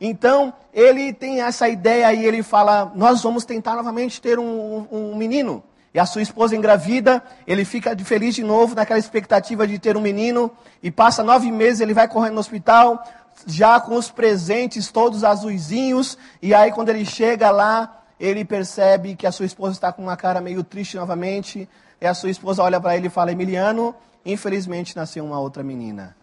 [0.00, 5.16] Então, ele tem essa ideia e ele fala: Nós vamos tentar novamente ter um, um,
[5.16, 5.62] menino.
[5.92, 10.00] E a sua esposa engravida, ele fica feliz de novo, naquela expectativa de ter um
[10.00, 10.50] menino.
[10.82, 13.02] E passa nove meses, ele vai correndo no hospital,
[13.46, 16.16] já com os presentes todos azuizinhos.
[16.40, 20.16] E aí, quando ele chega lá, ele percebe que a sua esposa está com uma
[20.16, 21.68] cara meio triste novamente.
[22.02, 23.94] E a sua esposa olha para ele e fala: Emiliano,
[24.26, 26.16] infelizmente nasceu uma outra menina.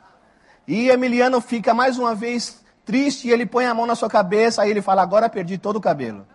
[0.68, 4.62] E Emiliano fica mais uma vez triste e ele põe a mão na sua cabeça.
[4.62, 6.28] Aí ele fala: Agora perdi todo o cabelo.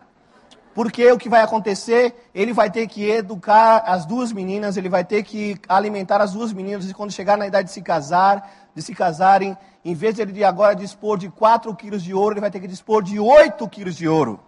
[0.75, 2.31] Porque o que vai acontecer?
[2.35, 6.51] Ele vai ter que educar as duas meninas, ele vai ter que alimentar as duas
[6.51, 9.55] meninas, e quando chegar na idade de se casar, de se casarem,
[9.85, 12.67] em vez de ele agora dispor de 4 quilos de ouro, ele vai ter que
[12.67, 14.41] dispor de 8 quilos de ouro.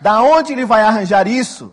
[0.00, 1.72] Da onde ele vai arranjar isso?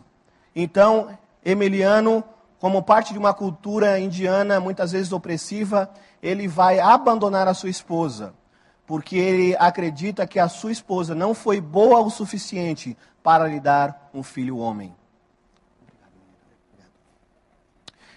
[0.55, 1.09] Então,
[1.43, 2.23] Emiliano
[2.61, 5.89] como parte de uma cultura indiana muitas vezes opressiva,
[6.21, 8.35] ele vai abandonar a sua esposa,
[8.85, 14.11] porque ele acredita que a sua esposa não foi boa o suficiente para lhe dar
[14.13, 14.95] um filho homem.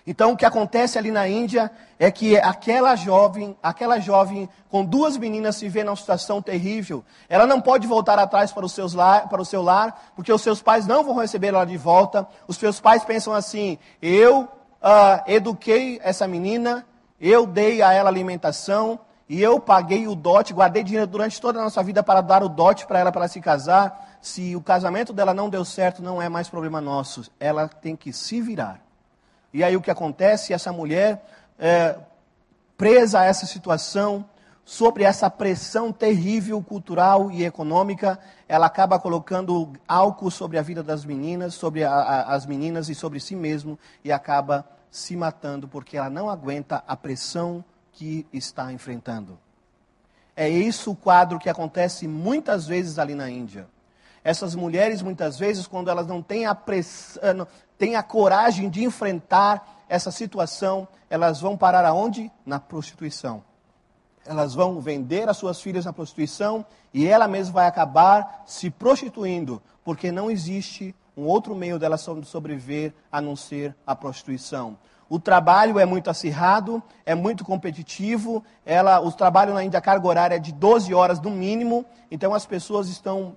[0.06, 5.16] Então o que acontece ali na Índia é que aquela jovem, aquela jovem com duas
[5.16, 7.02] meninas se vê numa situação terrível.
[7.28, 10.60] Ela não pode voltar atrás para, seus lar, para o seu lar, porque os seus
[10.60, 12.26] pais não vão receber ela de volta.
[12.46, 16.84] Os seus pais pensam assim: eu uh, eduquei essa menina,
[17.18, 21.62] eu dei a ela alimentação e eu paguei o dote, guardei dinheiro durante toda a
[21.62, 24.18] nossa vida para dar o dote para ela para se casar.
[24.20, 27.30] Se o casamento dela não deu certo, não é mais problema nosso.
[27.40, 28.83] Ela tem que se virar.
[29.54, 30.52] E aí o que acontece?
[30.52, 31.24] Essa mulher,
[31.56, 31.96] é,
[32.76, 34.28] presa a essa situação,
[34.64, 41.04] sobre essa pressão terrível cultural e econômica, ela acaba colocando álcool sobre a vida das
[41.04, 45.96] meninas, sobre a, a, as meninas e sobre si mesmo, e acaba se matando porque
[45.96, 49.38] ela não aguenta a pressão que está enfrentando.
[50.34, 53.68] É isso o quadro que acontece muitas vezes ali na Índia.
[54.24, 59.84] Essas mulheres, muitas vezes, quando elas não têm a, pressão, têm a coragem de enfrentar
[59.86, 62.32] essa situação, elas vão parar aonde?
[62.46, 63.44] Na prostituição.
[64.24, 69.62] Elas vão vender as suas filhas na prostituição e ela mesma vai acabar se prostituindo,
[69.84, 74.78] porque não existe um outro meio dela sobreviver a não ser a prostituição.
[75.06, 78.42] O trabalho é muito acirrado, é muito competitivo.
[78.64, 81.84] Ela, o trabalho na Índia, a carga horária é de 12 horas no mínimo.
[82.10, 83.36] Então as pessoas estão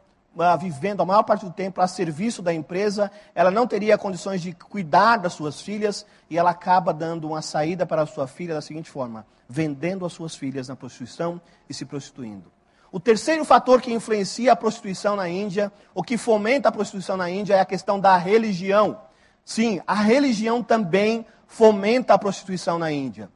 [0.59, 4.53] vivendo a maior parte do tempo a serviço da empresa, ela não teria condições de
[4.53, 8.61] cuidar das suas filhas e ela acaba dando uma saída para a sua filha da
[8.61, 12.51] seguinte forma: vendendo as suas filhas na prostituição e se prostituindo.
[12.91, 17.29] O terceiro fator que influencia a prostituição na Índia, ou que fomenta a prostituição na
[17.29, 19.01] Índia, é a questão da religião.
[19.43, 23.29] Sim, a religião também fomenta a prostituição na Índia.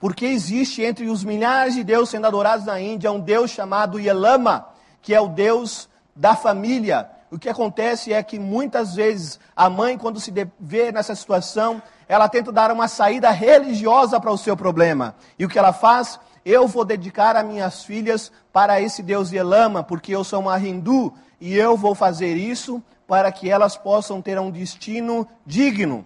[0.00, 4.68] Porque existe entre os milhares de deuses sendo adorados na Índia um deus chamado Yelama,
[5.00, 9.98] que é o deus da família, o que acontece é que muitas vezes a mãe,
[9.98, 15.14] quando se vê nessa situação, ela tenta dar uma saída religiosa para o seu problema.
[15.38, 16.18] E o que ela faz?
[16.44, 21.12] Eu vou dedicar as minhas filhas para esse Deus Yelama, porque eu sou uma hindu,
[21.40, 26.04] e eu vou fazer isso para que elas possam ter um destino digno.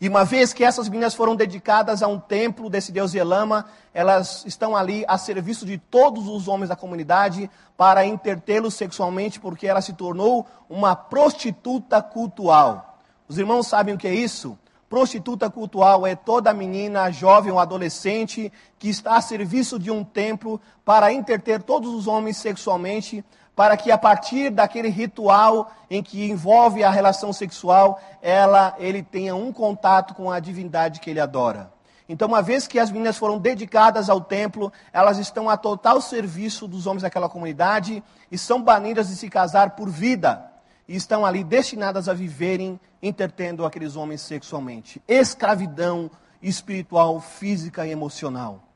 [0.00, 4.42] E uma vez que essas meninas foram dedicadas a um templo desse deus Yelama, elas
[4.46, 9.82] estão ali a serviço de todos os homens da comunidade para intertê-los sexualmente, porque ela
[9.82, 12.98] se tornou uma prostituta cultual.
[13.28, 14.58] Os irmãos sabem o que é isso?
[14.88, 20.58] Prostituta cultual é toda menina, jovem ou adolescente que está a serviço de um templo
[20.82, 23.22] para interter todos os homens sexualmente
[23.60, 29.36] para que a partir daquele ritual em que envolve a relação sexual, ela, ele tenha
[29.36, 31.70] um contato com a divindade que ele adora.
[32.08, 36.66] Então, uma vez que as meninas foram dedicadas ao templo, elas estão a total serviço
[36.66, 40.42] dos homens daquela comunidade e são banidas de se casar por vida.
[40.88, 45.02] E estão ali destinadas a viverem entretendo aqueles homens sexualmente.
[45.06, 48.69] Escravidão espiritual, física e emocional.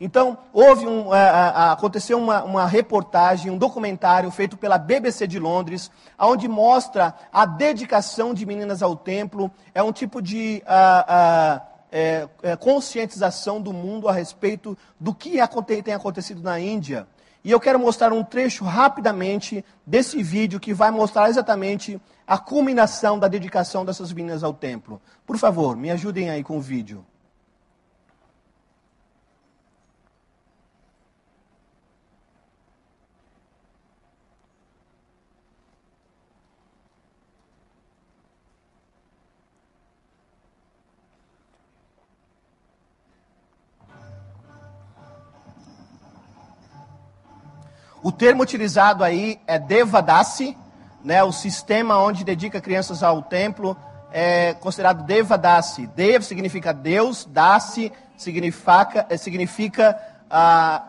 [0.00, 5.38] Então, houve um, uh, uh, aconteceu uma, uma, reportagem, um documentário feito pela BBC de
[5.38, 9.50] Londres, onde mostra a dedicação de meninas ao templo.
[9.74, 11.60] É um tipo de uh,
[11.96, 15.38] é, é, conscientização do mundo a respeito do que
[15.84, 17.06] tem acontecido na Índia.
[17.44, 23.16] E eu quero mostrar um trecho rapidamente desse vídeo que vai mostrar exatamente a culminação
[23.16, 25.00] da dedicação dessas meninas ao templo.
[25.24, 27.04] Por favor, me ajudem aí com o vídeo.
[48.04, 50.54] O termo utilizado aí é Devadasi,
[51.02, 53.74] né, o sistema onde dedica crianças ao templo
[54.12, 55.86] é considerado Devadasi.
[55.86, 59.98] Dev significa Deus, Dasi significa, eh, significa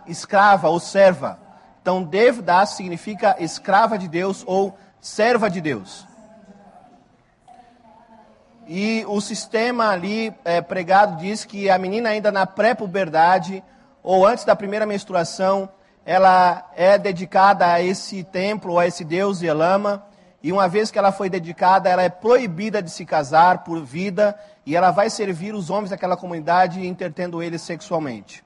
[0.06, 1.40] escrava ou serva.
[1.82, 6.06] Então, Devdasi significa escrava de Deus ou serva de Deus.
[8.68, 13.64] E o sistema ali é, pregado diz que a menina ainda na pré-puberdade
[14.04, 15.70] ou antes da primeira menstruação,
[16.06, 20.06] ela é dedicada a esse templo, a esse deus Yelama,
[20.44, 24.40] e uma vez que ela foi dedicada, ela é proibida de se casar por vida,
[24.64, 28.46] e ela vai servir os homens daquela comunidade, entretendo eles sexualmente.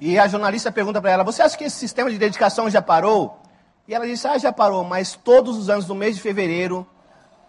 [0.00, 3.43] E a jornalista pergunta para ela: Você acha que esse sistema de dedicação já parou?
[3.86, 6.86] E ela disse: Ah, já parou, mas todos os anos, no mês de fevereiro,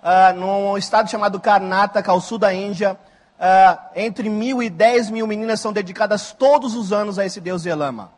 [0.04, 2.98] uh, num estado chamado Karnataka, ao sul da Índia,
[3.40, 7.66] uh, entre mil e dez mil meninas são dedicadas todos os anos a esse deus
[7.66, 8.12] Yelama.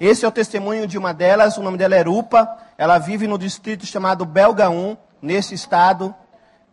[0.00, 3.36] Esse é o testemunho de uma delas, o nome dela é Rupa, ela vive no
[3.36, 6.14] distrito chamado Belgaum, nesse estado,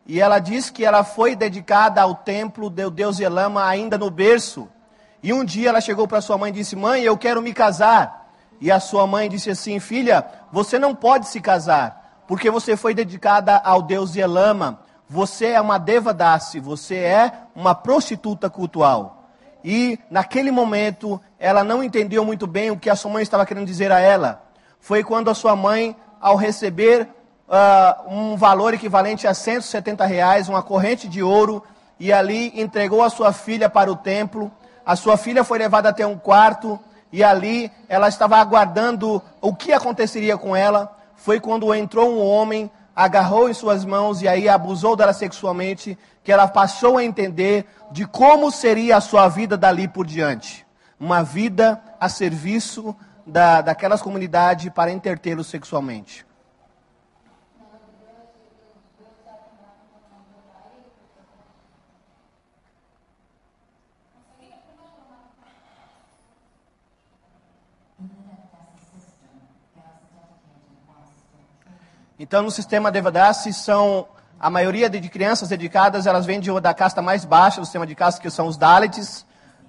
[0.05, 4.69] e ela diz que ela foi dedicada ao templo do deus Yelama ainda no berço.
[5.21, 8.16] E um dia ela chegou para sua mãe e disse: Mãe, eu quero me casar.
[8.59, 12.93] E a sua mãe disse assim: Filha, você não pode se casar, porque você foi
[12.93, 14.79] dedicada ao deus Yelama.
[15.09, 19.29] Você é uma devadasi, você é uma prostituta cultual.
[19.63, 23.65] E naquele momento ela não entendeu muito bem o que a sua mãe estava querendo
[23.65, 24.43] dizer a ela.
[24.79, 27.07] Foi quando a sua mãe, ao receber
[27.47, 31.63] uh, um valor equivalente a 170 reais, uma corrente de ouro,
[31.99, 34.51] e ali entregou a sua filha para o templo.
[34.85, 36.79] A sua filha foi levada até um quarto
[37.11, 40.95] e ali ela estava aguardando o que aconteceria com ela.
[41.15, 46.31] Foi quando entrou um homem, agarrou em suas mãos e aí abusou dela sexualmente, que
[46.31, 50.65] ela passou a entender de como seria a sua vida dali por diante.
[50.99, 56.26] Uma vida a serviço da, daquelas comunidades para entretê-los sexualmente.
[72.19, 74.07] Então, no sistema Devadasi, são
[74.39, 77.93] a maioria de crianças dedicadas, elas vêm de, da casta mais baixa do sistema de
[77.93, 79.25] casta, que são os Dalits,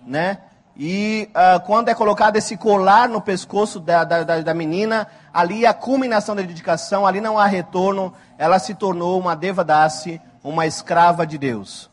[0.06, 0.38] né?
[0.76, 5.74] E uh, quando é colocado esse colar no pescoço da, da, da, menina, ali a
[5.74, 11.36] culminação da dedicação, ali não há retorno, ela se tornou uma Devadasi, uma escrava de
[11.36, 11.90] Deus.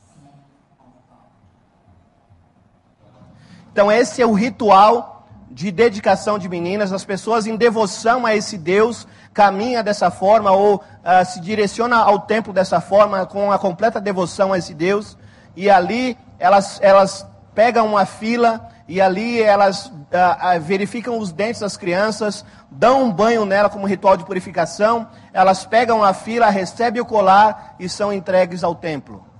[3.71, 5.14] Então esse é o ritual
[5.49, 10.75] de dedicação de meninas, as pessoas em devoção a esse Deus caminham dessa forma ou
[10.75, 15.17] uh, se direcionam ao templo dessa forma, com a completa devoção a esse Deus,
[15.55, 21.61] e ali elas, elas pegam uma fila e ali elas uh, uh, verificam os dentes
[21.61, 27.01] das crianças, dão um banho nela como ritual de purificação, elas pegam a fila, recebem
[27.01, 29.34] o colar e são entregues ao templo.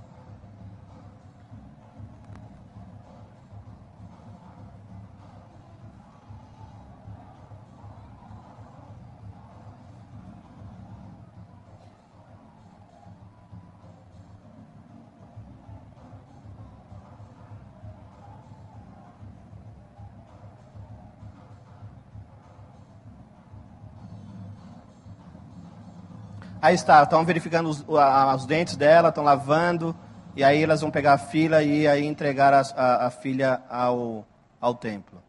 [26.66, 29.94] Aí está, estão verificando os, os dentes dela, estão lavando,
[30.34, 34.26] e aí elas vão pegar a filha e aí entregar a, a, a filha ao,
[34.60, 35.22] ao templo.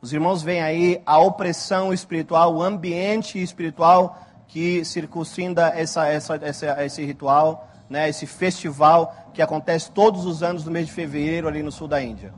[0.00, 4.18] Os irmãos veem aí a opressão espiritual, o ambiente espiritual
[4.48, 10.64] que circunscinde essa, essa, essa, esse ritual, né, esse festival que acontece todos os anos
[10.64, 12.34] no mês de fevereiro ali no sul da Índia.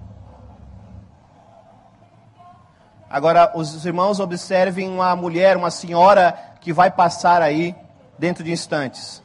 [3.08, 7.74] Agora, os irmãos observem uma mulher, uma senhora que vai passar aí
[8.18, 9.22] dentro de instantes.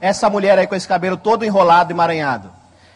[0.00, 2.50] Essa mulher aí com esse cabelo todo enrolado e emaranhado.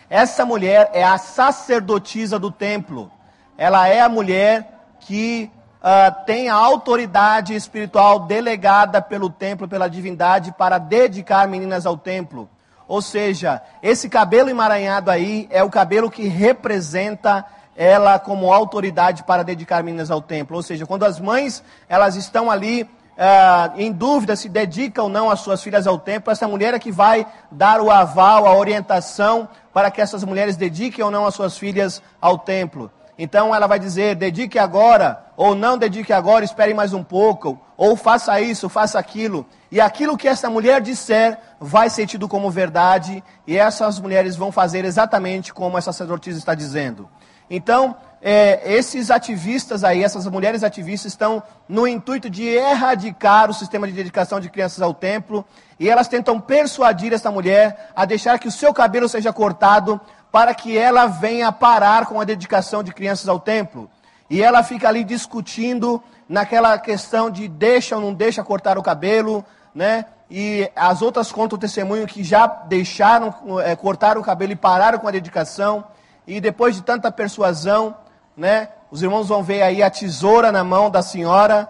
[0.08, 3.10] Essa mulher é a sacerdotisa do templo.
[3.58, 5.50] Ela é a mulher que
[5.80, 12.48] uh, tem a autoridade espiritual delegada pelo templo, pela divindade, para dedicar meninas ao templo.
[12.88, 17.44] Ou seja, esse cabelo emaranhado aí é o cabelo que representa
[17.76, 20.56] ela como autoridade para dedicar meninas ao templo.
[20.56, 25.30] Ou seja, quando as mães elas estão ali Uh, em dúvida se dedica ou não
[25.30, 29.48] as suas filhas ao templo, essa mulher é que vai dar o aval, a orientação
[29.72, 32.90] para que essas mulheres dediquem ou não as suas filhas ao templo.
[33.16, 37.96] Então ela vai dizer: dedique agora, ou não dedique agora, espere mais um pouco, ou
[37.96, 39.46] faça isso, faça aquilo.
[39.70, 44.50] E aquilo que essa mulher disser vai ser tido como verdade, e essas mulheres vão
[44.50, 47.08] fazer exatamente como essa sacerdotisa está dizendo.
[47.48, 53.86] Então, é, esses ativistas aí, essas mulheres ativistas, estão no intuito de erradicar o sistema
[53.86, 55.44] de dedicação de crianças ao templo,
[55.78, 60.00] e elas tentam persuadir essa mulher a deixar que o seu cabelo seja cortado
[60.32, 63.90] para que ela venha parar com a dedicação de crianças ao templo.
[64.30, 69.44] E ela fica ali discutindo naquela questão de deixa ou não deixa cortar o cabelo,
[69.74, 70.06] né?
[70.30, 74.98] E as outras contam o testemunho que já deixaram é, cortar o cabelo e pararam
[74.98, 75.84] com a dedicação
[76.26, 77.96] e depois de tanta persuasão,
[78.36, 81.68] né, os irmãos vão ver aí a tesoura na mão da senhora.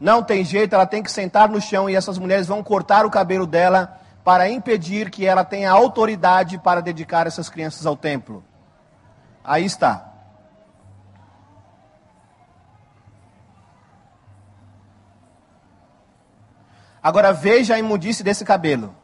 [0.00, 3.10] Não tem jeito, ela tem que sentar no chão e essas mulheres vão cortar o
[3.10, 8.44] cabelo dela para impedir que ela tenha autoridade para dedicar essas crianças ao templo.
[9.42, 10.12] Aí está.
[17.02, 18.94] Agora veja a imundice desse cabelo.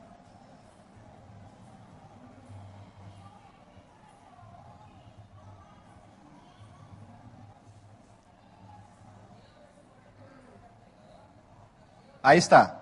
[12.25, 12.81] Aí está.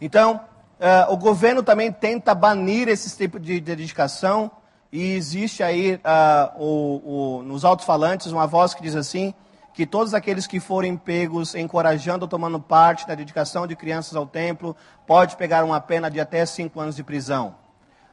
[0.00, 0.40] Então,
[0.80, 4.50] uh, o governo também tenta banir esse tipo de dedicação,
[4.90, 9.34] e existe aí uh, o, o, nos alto-falantes uma voz que diz assim:
[9.76, 14.26] que todos aqueles que forem pegos encorajando ou tomando parte da dedicação de crianças ao
[14.26, 14.74] templo,
[15.06, 17.54] pode pegar uma pena de até cinco anos de prisão.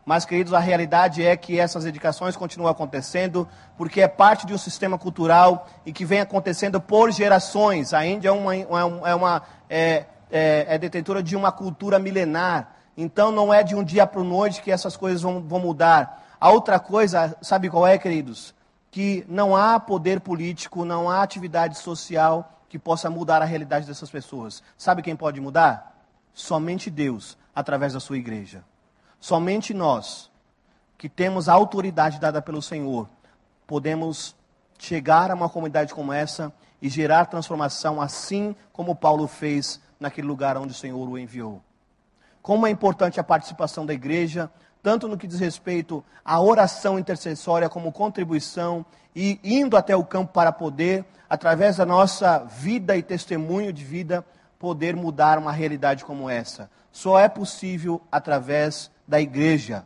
[0.05, 3.47] Mas, queridos, a realidade é que essas dedicações continuam acontecendo
[3.77, 7.93] porque é parte de um sistema cultural e que vem acontecendo por gerações.
[7.93, 12.75] A Índia é uma, é uma é, é, é detentora de uma cultura milenar.
[12.97, 16.25] Então, não é de um dia para o noite que essas coisas vão, vão mudar.
[16.41, 18.53] A outra coisa, sabe qual é, queridos?
[18.93, 24.11] Que não há poder político, não há atividade social que possa mudar a realidade dessas
[24.11, 24.61] pessoas.
[24.77, 25.99] Sabe quem pode mudar?
[26.31, 28.63] Somente Deus, através da sua igreja.
[29.19, 30.29] Somente nós,
[30.95, 33.09] que temos a autoridade dada pelo Senhor,
[33.65, 34.35] podemos
[34.77, 40.55] chegar a uma comunidade como essa e gerar transformação, assim como Paulo fez naquele lugar
[40.55, 41.63] onde o Senhor o enviou.
[42.43, 44.51] Como é importante a participação da igreja
[44.83, 50.33] tanto no que diz respeito à oração intercessória como contribuição e indo até o campo
[50.33, 54.25] para poder, através da nossa vida e testemunho de vida,
[54.59, 56.69] poder mudar uma realidade como essa.
[56.91, 59.85] Só é possível através da igreja.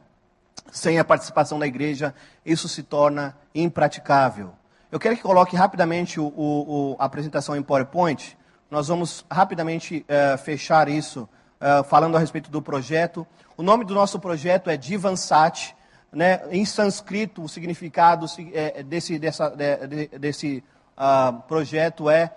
[0.71, 4.51] Sem a participação da igreja, isso se torna impraticável.
[4.91, 8.37] Eu quero que coloque rapidamente o, o, a apresentação em PowerPoint.
[8.69, 11.29] Nós vamos rapidamente uh, fechar isso
[11.61, 13.25] uh, falando a respeito do projeto.
[13.55, 15.75] O nome do nosso projeto é Divansat.
[16.11, 16.41] Né?
[16.51, 20.63] Em sânscrito, o significado é, desse, dessa, de, desse
[20.97, 22.31] uh, projeto é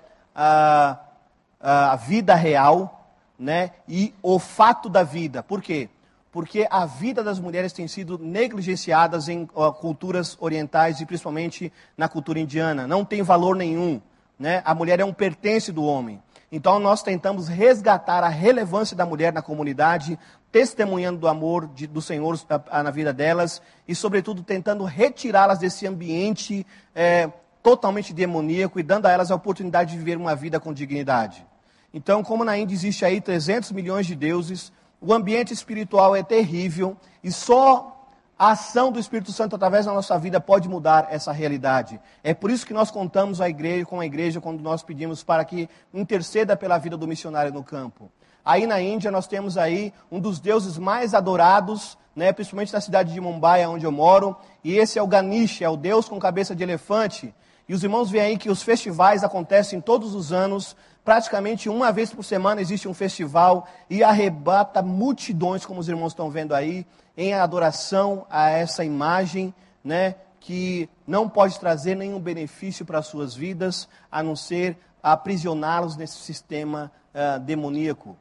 [1.62, 3.72] a vida real né?
[3.88, 5.42] e o fato da vida.
[5.42, 5.88] Por quê?
[6.32, 12.08] Porque a vida das mulheres tem sido negligenciada em uh, culturas orientais e principalmente na
[12.08, 12.86] cultura indiana.
[12.86, 14.00] Não tem valor nenhum.
[14.38, 14.62] Né?
[14.64, 16.22] A mulher é um pertence do homem.
[16.52, 20.18] Então nós tentamos resgatar a relevância da mulher na comunidade,
[20.50, 22.38] testemunhando do amor de, do Senhor
[22.70, 27.30] na vida delas e, sobretudo, tentando retirá-las desse ambiente é,
[27.62, 31.46] totalmente demoníaco e dando a elas a oportunidade de viver uma vida com dignidade.
[31.94, 36.96] Então, como na Índia existe aí 300 milhões de deuses, o ambiente espiritual é terrível
[37.22, 37.99] e só
[38.40, 42.00] a ação do Espírito Santo através da nossa vida pode mudar essa realidade.
[42.24, 45.44] É por isso que nós contamos a igreja, com a igreja quando nós pedimos para
[45.44, 48.10] que interceda pela vida do missionário no campo.
[48.42, 53.12] Aí na Índia nós temos aí um dos deuses mais adorados, né, principalmente na cidade
[53.12, 54.34] de Mumbai, onde eu moro,
[54.64, 57.34] e esse é o Ganesha, é o deus com cabeça de elefante.
[57.68, 60.74] E os irmãos veem aí que os festivais acontecem todos os anos,
[61.04, 66.30] praticamente uma vez por semana existe um festival e arrebata multidões, como os irmãos estão
[66.30, 66.86] vendo aí
[67.20, 69.54] em adoração a essa imagem,
[69.84, 75.98] né, que não pode trazer nenhum benefício para as suas vidas, a não ser aprisioná-los
[75.98, 78.16] nesse sistema uh, demoníaco.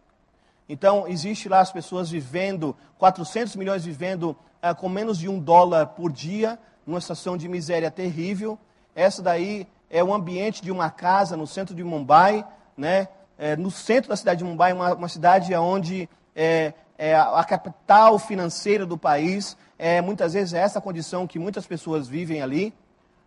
[0.68, 4.32] Então, existe lá as pessoas vivendo, 400 milhões vivendo
[4.62, 8.60] uh, com menos de um dólar por dia, numa situação de miséria terrível.
[8.94, 12.46] Essa daí é o ambiente de uma casa no centro de Mumbai,
[12.76, 13.08] né?
[13.38, 18.20] É, no centro da cidade de Mumbai, uma, uma cidade onde é, é a, capital
[18.20, 22.74] financeira do país, é, muitas vezes é essa condição que muitas pessoas vivem ali,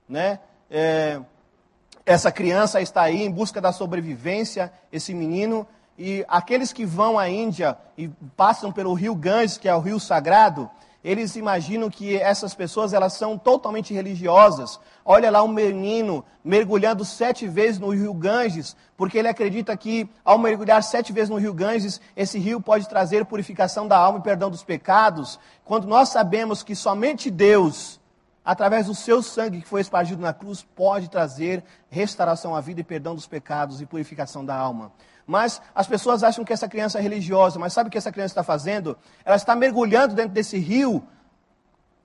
[0.06, 0.40] né?
[0.70, 1.18] É,
[2.04, 5.66] essa criança está aí em busca da sobrevivência, esse menino,
[5.96, 9.98] e aqueles que vão à Índia e passam pelo rio Ganges, que é o rio
[9.98, 10.68] sagrado,
[11.04, 14.78] eles imaginam que essas pessoas elas são totalmente religiosas.
[15.04, 20.38] Olha lá um menino mergulhando sete vezes no rio Ganges, porque ele acredita que ao
[20.38, 24.50] mergulhar sete vezes no rio Ganges, esse rio pode trazer purificação da alma e perdão
[24.50, 28.00] dos pecados, quando nós sabemos que somente Deus,
[28.44, 32.84] através do seu sangue que foi espargido na cruz, pode trazer restauração à vida e
[32.84, 34.92] perdão dos pecados e purificação da alma.
[35.26, 38.32] Mas as pessoas acham que essa criança é religiosa, mas sabe o que essa criança
[38.32, 38.96] está fazendo?
[39.24, 41.02] Ela está mergulhando dentro desse rio,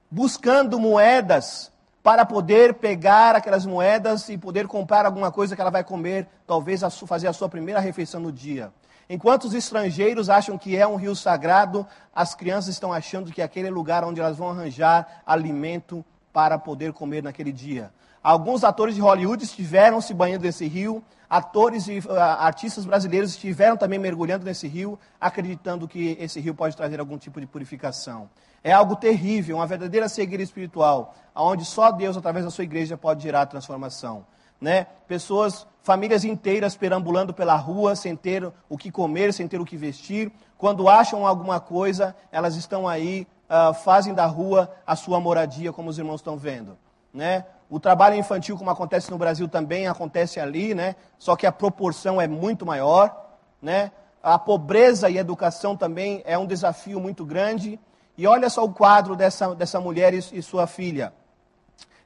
[0.10, 1.72] buscando moedas
[2.04, 6.82] para poder pegar aquelas moedas e poder comprar alguma coisa que ela vai comer, talvez
[7.06, 8.72] fazer a sua primeira refeição no dia.
[9.10, 13.46] Enquanto os estrangeiros acham que é um rio sagrado, as crianças estão achando que é
[13.46, 17.92] aquele lugar onde elas vão arranjar alimento para poder comer naquele dia.
[18.22, 23.76] Alguns atores de Hollywood estiveram se banhando nesse rio, atores e uh, artistas brasileiros estiveram
[23.76, 28.30] também mergulhando nesse rio, acreditando que esse rio pode trazer algum tipo de purificação.
[28.64, 33.24] É algo terrível, uma verdadeira cegueira espiritual, onde só Deus, através da sua igreja, pode
[33.24, 34.26] gerar transformação.
[34.60, 34.88] Né?
[35.08, 39.78] Pessoas, famílias inteiras perambulando pela rua, sem ter o que comer, sem ter o que
[39.78, 40.32] vestir.
[40.58, 45.90] Quando acham alguma coisa, elas estão aí, uh, fazem da rua a sua moradia, como
[45.90, 46.78] os irmãos estão vendo.
[47.14, 47.46] Né?
[47.70, 50.96] O trabalho infantil, como acontece no Brasil, também acontece ali, né?
[51.18, 53.92] Só que a proporção é muito maior, né?
[54.24, 57.80] A pobreza e a educação também é um desafio muito grande.
[58.18, 61.14] E olha só o quadro dessa, dessa mulher e, e sua filha.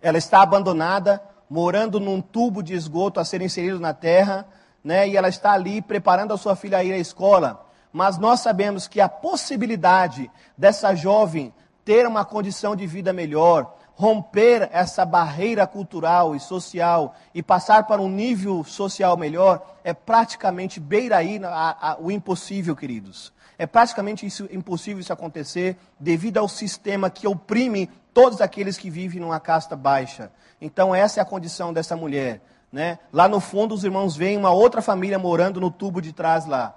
[0.01, 4.47] Ela está abandonada, morando num tubo de esgoto a ser inserido na terra,
[4.84, 5.07] né?
[5.07, 7.68] E ela está ali preparando a sua filha a ir à escola.
[7.93, 11.53] Mas nós sabemos que a possibilidade dessa jovem
[11.86, 18.02] ter uma condição de vida melhor, romper essa barreira cultural e social e passar para
[18.02, 23.32] um nível social melhor é praticamente beira aí a, a, o impossível, queridos.
[23.60, 29.20] É praticamente isso, impossível isso acontecer devido ao sistema que oprime todos aqueles que vivem
[29.20, 30.32] numa casta baixa.
[30.60, 32.41] Então essa é a condição dessa mulher.
[32.72, 32.97] Né?
[33.14, 36.76] Lá no fundo os irmãos veem uma outra família morando no tubo de trás lá.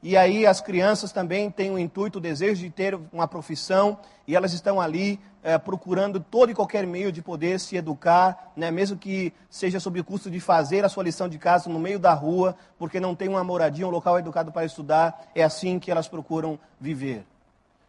[0.00, 4.36] E aí as crianças também têm o intuito, o desejo de ter uma profissão, e
[4.36, 5.18] elas estão ali
[5.48, 9.98] é, procurando todo e qualquer meio de poder se educar, né, mesmo que seja sob
[9.98, 13.14] o custo de fazer a sua lição de casa no meio da rua, porque não
[13.14, 17.24] tem uma moradia, um local educado para estudar, é assim que elas procuram viver.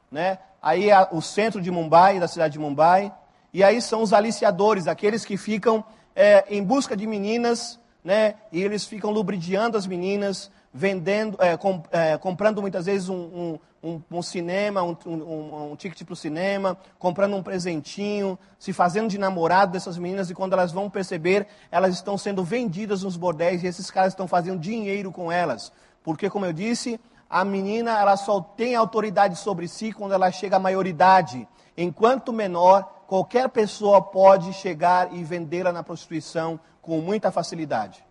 [0.10, 0.38] Né?
[0.62, 3.12] Aí é o centro de Mumbai, da cidade de Mumbai,
[3.54, 5.84] e aí são os aliciadores, aqueles que ficam
[6.16, 11.84] é, em busca de meninas, né, e eles ficam lubridiando as meninas, vendendo, é, com,
[11.92, 16.16] é, comprando muitas vezes um, um, um, um cinema, um, um, um ticket para o
[16.16, 21.48] cinema, comprando um presentinho, se fazendo de namorado dessas meninas, e quando elas vão perceber,
[21.72, 25.72] elas estão sendo vendidas nos bordéis, e esses caras estão fazendo dinheiro com elas.
[26.04, 27.00] Porque, como eu disse,
[27.30, 31.48] a menina ela só tem autoridade sobre si quando ela chega à maioridade.
[31.78, 38.04] Enquanto menor, qualquer pessoa pode chegar e vendê-la na prostituição com muita facilidade.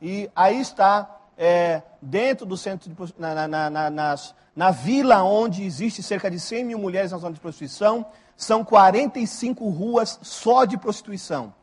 [0.00, 5.64] E aí está, é, dentro do centro, de, na, na, na, nas, na vila onde
[5.64, 8.06] existe cerca de 100 mil mulheres na zona de prostituição,
[8.36, 11.54] são 45 ruas só de prostituição.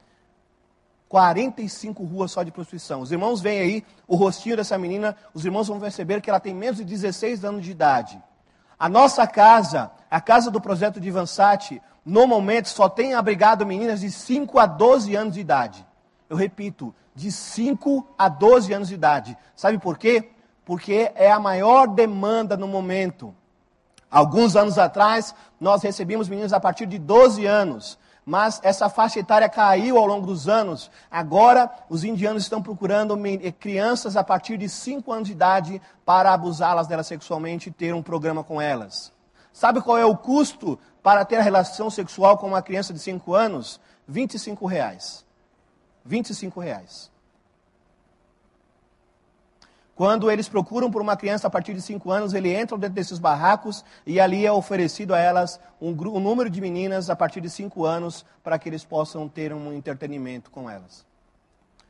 [1.08, 3.02] 45 ruas só de prostituição.
[3.02, 6.54] Os irmãos veem aí o rostinho dessa menina, os irmãos vão perceber que ela tem
[6.54, 8.22] menos de 16 anos de idade.
[8.78, 14.12] A nossa casa, a casa do projeto de Vansati, normalmente só tem abrigado meninas de
[14.12, 15.86] 5 a 12 anos de idade.
[16.30, 19.38] Eu repito, de 5 a 12 anos de idade.
[19.56, 20.30] Sabe por quê?
[20.66, 23.36] Porque é a maior demanda no momento.
[24.10, 28.00] Alguns anos atrás, nós recebíamos meninas a partir de 12 anos
[28.30, 30.92] mas essa faixa etária caiu ao longo dos anos.
[31.10, 36.32] Agora, os indianos estão procurando eh, crianças a partir de 5 anos de idade para
[36.32, 39.12] abusá-las dela sexualmente e ter um programa com elas.
[39.52, 43.82] Sabe qual é o custo para ter relação sexual com uma criança de 5 anos?
[44.08, 45.26] 25 reais.
[46.06, 47.09] 25 reais.
[50.00, 53.20] Quando eles procuram por uma criança a partir de 5 anos, eles entram dentro desses
[53.20, 57.50] barracos e ali é oferecido a elas um, um número de meninas a partir de
[57.50, 61.06] 5 anos para que eles possam ter um entretenimento com elas.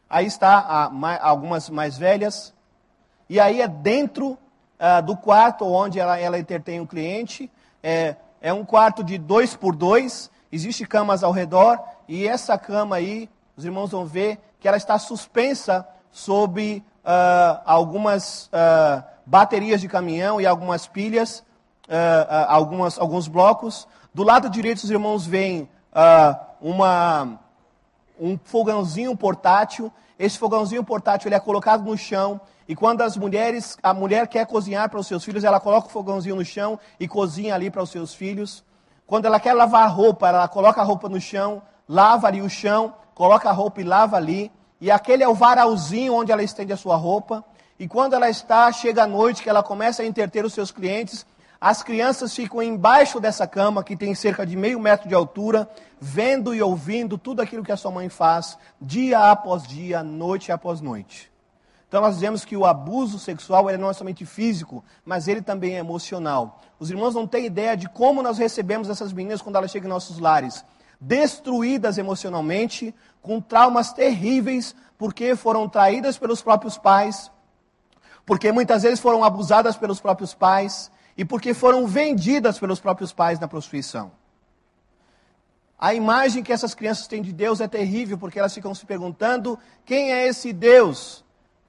[0.09, 0.89] Aí está a,
[1.21, 2.51] algumas mais velhas,
[3.29, 7.47] e aí é dentro uh, do quarto onde ela, ela entretém o cliente.
[7.83, 12.95] É, é um quarto de dois por dois, existe camas ao redor, e essa cama
[12.95, 19.87] aí, os irmãos vão ver que ela está suspensa sob uh, algumas uh, baterias de
[19.87, 21.39] caminhão e algumas pilhas,
[21.87, 23.87] uh, algumas, alguns blocos.
[24.13, 25.67] Do lado direito, os irmãos veem
[26.61, 27.39] uma,
[28.19, 29.91] um fogãozinho portátil.
[30.17, 34.45] Esse fogãozinho portátil ele é colocado no chão e quando as mulheres, a mulher quer
[34.45, 37.81] cozinhar para os seus filhos, ela coloca o fogãozinho no chão e cozinha ali para
[37.81, 38.63] os seus filhos.
[39.07, 42.49] Quando ela quer lavar a roupa, ela coloca a roupa no chão, lava ali o
[42.49, 44.51] chão, coloca a roupa e lava ali.
[44.81, 47.43] E aquele é o varalzinho onde ela estende a sua roupa.
[47.77, 51.25] E quando ela está, chega a noite, que ela começa a entreter os seus clientes,
[51.59, 55.69] as crianças ficam embaixo dessa cama, que tem cerca de meio metro de altura,
[55.99, 60.79] vendo e ouvindo tudo aquilo que a sua mãe faz, dia após dia, noite após
[60.79, 61.29] noite.
[61.89, 65.75] Então nós dizemos que o abuso sexual ele não é somente físico, mas ele também
[65.75, 66.61] é emocional.
[66.79, 69.93] Os irmãos não têm ideia de como nós recebemos essas meninas quando elas chegam em
[69.93, 70.63] nossos lares
[70.99, 77.31] destruídas emocionalmente, com traumas terríveis, porque foram traídas pelos próprios pais,
[78.25, 83.39] porque muitas vezes foram abusadas pelos próprios pais e porque foram vendidas pelos próprios pais
[83.39, 84.11] na prostituição.
[85.79, 89.57] A imagem que essas crianças têm de Deus é terrível, porque elas ficam se perguntando:
[89.85, 91.23] quem é esse Deus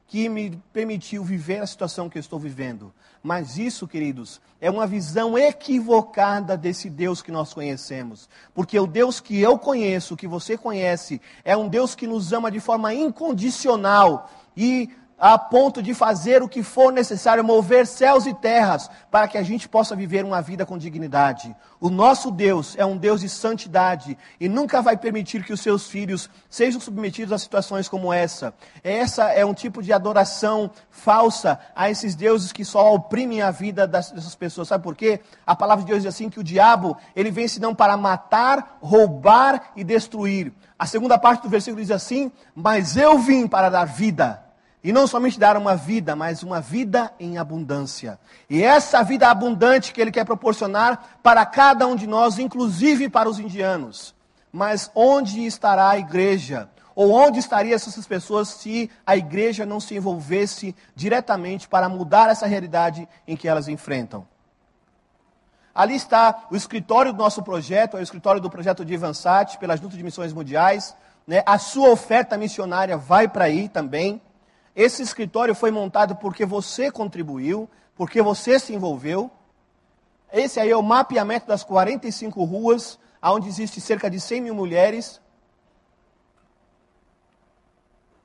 [0.08, 2.92] que me permitiu viver a situação que eu estou vivendo?
[3.22, 8.28] Mas isso, queridos, é uma visão equivocada desse Deus que nós conhecemos.
[8.54, 12.50] Porque o Deus que eu conheço, que você conhece, é um Deus que nos ama
[12.50, 14.90] de forma incondicional e
[15.20, 19.42] a ponto de fazer o que for necessário, mover céus e terras, para que a
[19.42, 21.54] gente possa viver uma vida com dignidade.
[21.78, 25.88] O nosso Deus é um Deus de santidade e nunca vai permitir que os seus
[25.88, 28.54] filhos sejam submetidos a situações como essa.
[28.82, 33.86] Essa é um tipo de adoração falsa a esses deuses que só oprimem a vida
[33.86, 34.68] dessas pessoas.
[34.68, 35.20] Sabe por quê?
[35.46, 39.72] A palavra de Deus diz assim que o diabo, ele vem senão para matar, roubar
[39.76, 40.50] e destruir.
[40.78, 44.49] A segunda parte do versículo diz assim: "Mas eu vim para dar vida
[44.82, 48.18] e não somente dar uma vida, mas uma vida em abundância.
[48.48, 53.28] E essa vida abundante que Ele quer proporcionar para cada um de nós, inclusive para
[53.28, 54.14] os indianos.
[54.50, 56.68] Mas onde estará a igreja?
[56.94, 62.46] Ou onde estariam essas pessoas se a igreja não se envolvesse diretamente para mudar essa
[62.46, 64.26] realidade em que elas enfrentam?
[65.74, 69.80] Ali está o escritório do nosso projeto, é o escritório do projeto de Ivansat, pelas
[69.80, 70.96] lutas de missões mundiais.
[71.26, 71.42] Né?
[71.46, 74.20] A sua oferta missionária vai para aí também.
[74.74, 79.30] Esse escritório foi montado porque você contribuiu, porque você se envolveu.
[80.32, 85.20] Esse aí é o mapeamento das 45 ruas, onde existe cerca de 100 mil mulheres.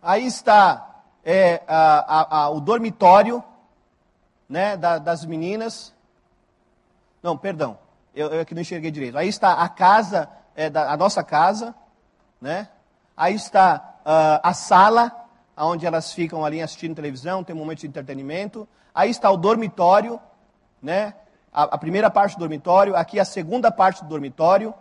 [0.01, 3.43] Aí está é, a, a, a, o dormitório
[4.47, 5.93] né, da, das meninas.
[7.23, 7.79] Não, perdão,
[8.13, 9.17] eu, eu aqui não enxerguei direito.
[9.17, 11.73] Aí está a casa, é, da, a nossa casa.
[12.39, 12.69] Né?
[13.17, 15.24] Aí está uh, a sala
[15.57, 18.67] onde elas ficam ali assistindo televisão, tem um momento de entretenimento.
[18.93, 20.19] Aí está o dormitório,
[20.81, 21.13] né?
[21.51, 24.73] A, a primeira parte do dormitório, aqui a segunda parte do dormitório.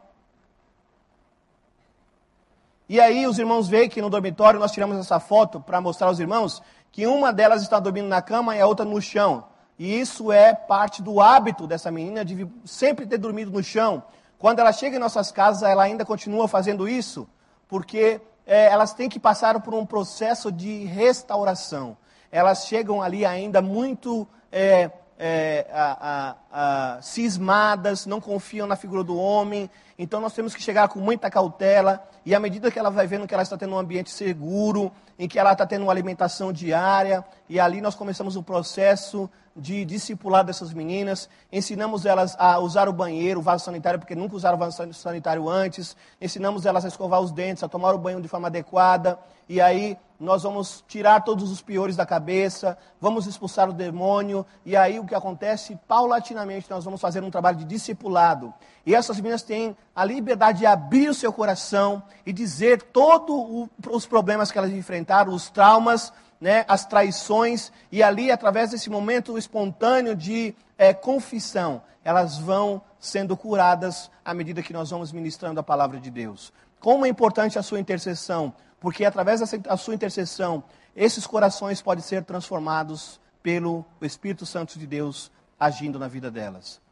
[2.88, 6.18] E aí os irmãos veem que no dormitório nós tiramos essa foto para mostrar aos
[6.18, 9.44] irmãos que uma delas está dormindo na cama e a outra no chão.
[9.78, 14.02] E isso é parte do hábito dessa menina de sempre ter dormido no chão.
[14.38, 17.26] Quando ela chega em nossas casas, ela ainda continua fazendo isso,
[17.66, 21.96] porque é, elas têm que passar por um processo de restauração.
[22.30, 24.90] Elas chegam ali ainda muito é,
[25.26, 29.70] é, a, a, a, cismadas, não confiam na figura do homem.
[29.98, 32.06] Então nós temos que chegar com muita cautela.
[32.26, 35.26] E à medida que ela vai vendo que ela está tendo um ambiente seguro, em
[35.26, 40.44] que ela está tendo uma alimentação diária, e ali nós começamos o processo de discipular
[40.44, 44.60] dessas meninas, ensinamos elas a usar o banheiro, o vaso sanitário, porque nunca usaram o
[44.60, 48.48] vaso sanitário antes, ensinamos elas a escovar os dentes, a tomar o banho de forma
[48.48, 49.18] adequada,
[49.48, 54.76] e aí nós vamos tirar todos os piores da cabeça, vamos expulsar o demônio, e
[54.76, 58.54] aí o que acontece, paulatinamente, nós vamos fazer um trabalho de discipulado.
[58.86, 64.06] E essas meninas têm a liberdade de abrir o seu coração e dizer todos os
[64.06, 70.14] problemas que elas enfrentaram, os traumas, né, as traições, e ali, através desse momento espontâneo
[70.14, 75.98] de é, confissão, elas vão sendo curadas à medida que nós vamos ministrando a palavra
[75.98, 76.52] de Deus.
[76.80, 78.52] Como é importante a sua intercessão,
[78.84, 80.62] porque através da sua intercessão,
[80.94, 86.82] esses corações podem ser transformados pelo Espírito Santo de Deus agindo na vida delas.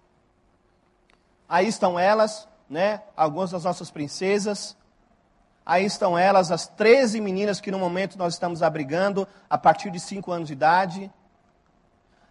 [1.47, 4.75] Aí estão elas, né, algumas das nossas princesas,
[5.67, 10.01] Aí estão elas, as 13 meninas que no momento nós estamos abrigando, a partir de
[10.01, 11.13] 5 anos de idade.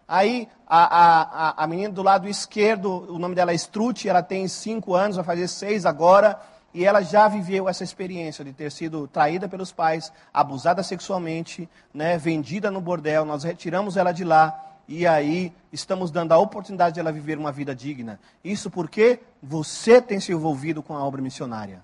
[0.08, 4.48] Aí a, a, a menina do lado esquerdo, o nome dela é Strute, ela tem
[4.48, 6.38] 5 anos, vai fazer 6 agora,
[6.74, 12.16] e ela já viveu essa experiência de ter sido traída pelos pais, abusada sexualmente, né,
[12.16, 13.24] vendida no bordel.
[13.24, 17.52] Nós retiramos ela de lá e aí estamos dando a oportunidade de ela viver uma
[17.52, 18.18] vida digna.
[18.42, 21.82] Isso porque você tem se envolvido com a obra missionária.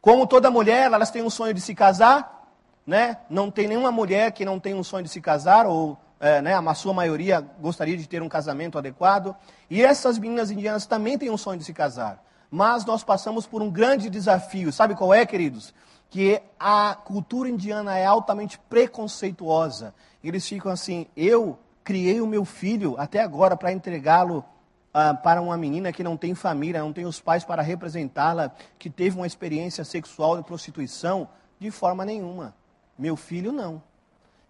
[0.00, 2.50] Como toda mulher, elas têm um sonho de se casar,
[2.84, 3.18] né?
[3.30, 6.54] Não tem nenhuma mulher que não tenha um sonho de se casar, ou é, né,
[6.54, 9.34] a sua maioria gostaria de ter um casamento adequado.
[9.70, 12.20] E essas meninas indianas também têm um sonho de se casar.
[12.54, 14.70] Mas nós passamos por um grande desafio.
[14.70, 15.72] Sabe qual é, queridos?
[16.10, 19.94] Que a cultura indiana é altamente preconceituosa.
[20.22, 24.44] Eles ficam assim: eu criei o meu filho até agora para entregá-lo
[24.92, 28.90] ah, para uma menina que não tem família, não tem os pais para representá-la, que
[28.90, 31.26] teve uma experiência sexual de prostituição,
[31.58, 32.54] de forma nenhuma.
[32.98, 33.82] Meu filho não.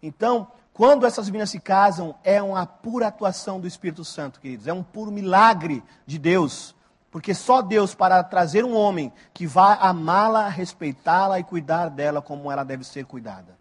[0.03, 4.67] Então, quando essas meninas se casam, é uma pura atuação do Espírito Santo, queridos.
[4.67, 6.75] É um puro milagre de Deus.
[7.13, 12.51] Porque só Deus para trazer um homem que vá amá-la, respeitá-la e cuidar dela como
[12.51, 13.55] ela deve ser cuidada.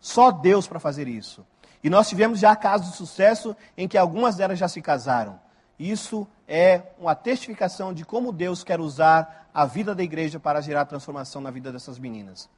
[0.00, 1.46] Só Deus para fazer isso.
[1.84, 5.38] E nós tivemos já casos de sucesso em que algumas delas já se casaram.
[5.78, 10.86] Isso é uma testificação de como Deus quer usar a vida da igreja para gerar
[10.86, 12.48] transformação na vida dessas meninas.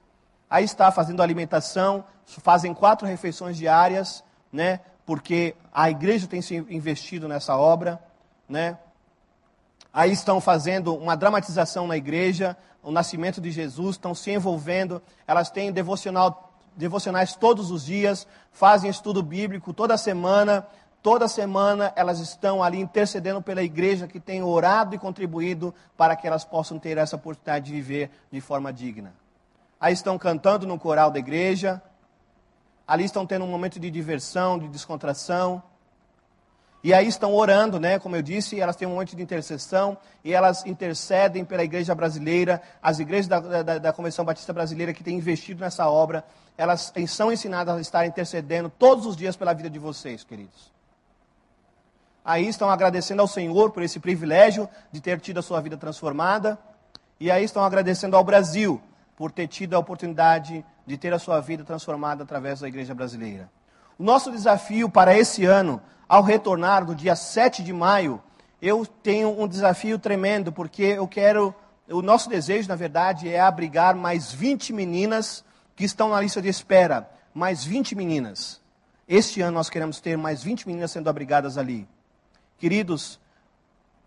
[0.49, 4.81] Aí está fazendo alimentação, fazem quatro refeições diárias, né?
[5.05, 8.01] Porque a igreja tem se investido nessa obra,
[8.49, 8.79] né?
[9.93, 15.51] Aí estão fazendo uma dramatização na igreja, o nascimento de Jesus, estão se envolvendo, elas
[15.51, 20.67] têm devocional, devocionais todos os dias, fazem estudo bíblico toda semana,
[21.03, 26.29] Toda semana elas estão ali intercedendo pela igreja que tem orado e contribuído para que
[26.29, 29.13] elas possam ter essa oportunidade de viver de forma digna.
[29.81, 31.83] Aí estão cantando no coral da igreja,
[32.87, 35.61] ali estão tendo um momento de diversão, de descontração.
[36.85, 37.99] E aí estão orando, né?
[37.99, 42.61] Como eu disse, elas têm um monte de intercessão e elas intercedem pela igreja brasileira,
[42.83, 46.25] as igrejas da, da, da Convenção Batista Brasileira que têm investido nessa obra,
[46.59, 50.73] elas são ensinadas a estar intercedendo todos os dias pela vida de vocês, queridos
[52.25, 56.59] aí estão agradecendo ao Senhor por esse privilégio de ter tido a sua vida transformada,
[57.19, 58.81] e aí estão agradecendo ao Brasil
[59.17, 63.51] por ter tido a oportunidade de ter a sua vida transformada através da igreja brasileira.
[64.03, 68.21] O nosso desafio para esse ano, ao retornar do dia 7 de maio,
[68.61, 71.55] eu tenho um desafio tremendo, porque eu quero,
[71.89, 75.45] o nosso desejo, na verdade, é abrigar mais 20 meninas
[75.77, 78.61] que estão na lista de espera, mais 20 meninas.
[79.07, 81.89] Este ano nós queremos ter mais 20 meninas sendo abrigadas ali.
[82.59, 83.21] Queridos,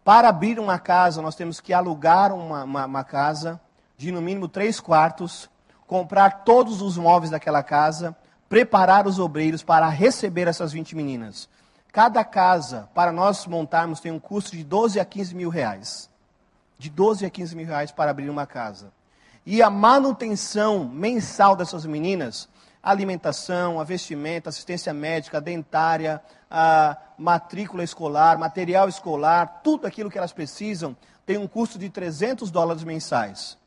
[0.04, 3.62] para abrir uma casa, nós temos que alugar uma, uma, uma casa
[3.98, 5.50] de no mínimo três quartos,
[5.88, 8.14] comprar todos os móveis daquela casa,
[8.50, 11.50] preparar os obreiros para receber essas 20 meninas.
[11.92, 16.10] Cada casa, para nós montarmos, tem um custo de 12 a 15 mil reais.
[16.78, 18.92] De 12 a 15 mil reais para abrir uma casa.
[19.46, 22.50] E a manutenção mensal dessas meninas,
[22.84, 30.34] alimentação, a vestimenta, assistência médica, dentária, a matrícula escolar, material escolar, tudo aquilo que elas
[30.34, 33.58] precisam, tem um custo de 300 dólares mensais.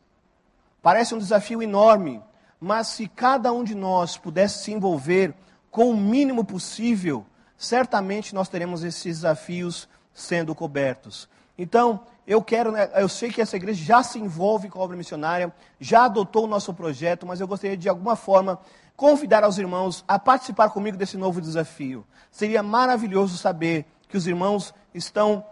[0.83, 2.22] Parece um desafio enorme,
[2.61, 5.34] mas se cada um de nós pudesse se envolver
[5.70, 7.24] com o mínimo possível,
[7.56, 11.28] certamente nós teremos esses desafios sendo cobertos.
[11.56, 14.96] Então, eu quero, né, eu sei que essa igreja já se envolve com a obra
[14.96, 18.61] missionária, já adotou o nosso projeto, mas eu gostaria de alguma forma
[18.96, 22.04] convidar aos irmãos a participar comigo desse novo desafio.
[22.30, 25.44] Seria maravilhoso saber que os irmãos estão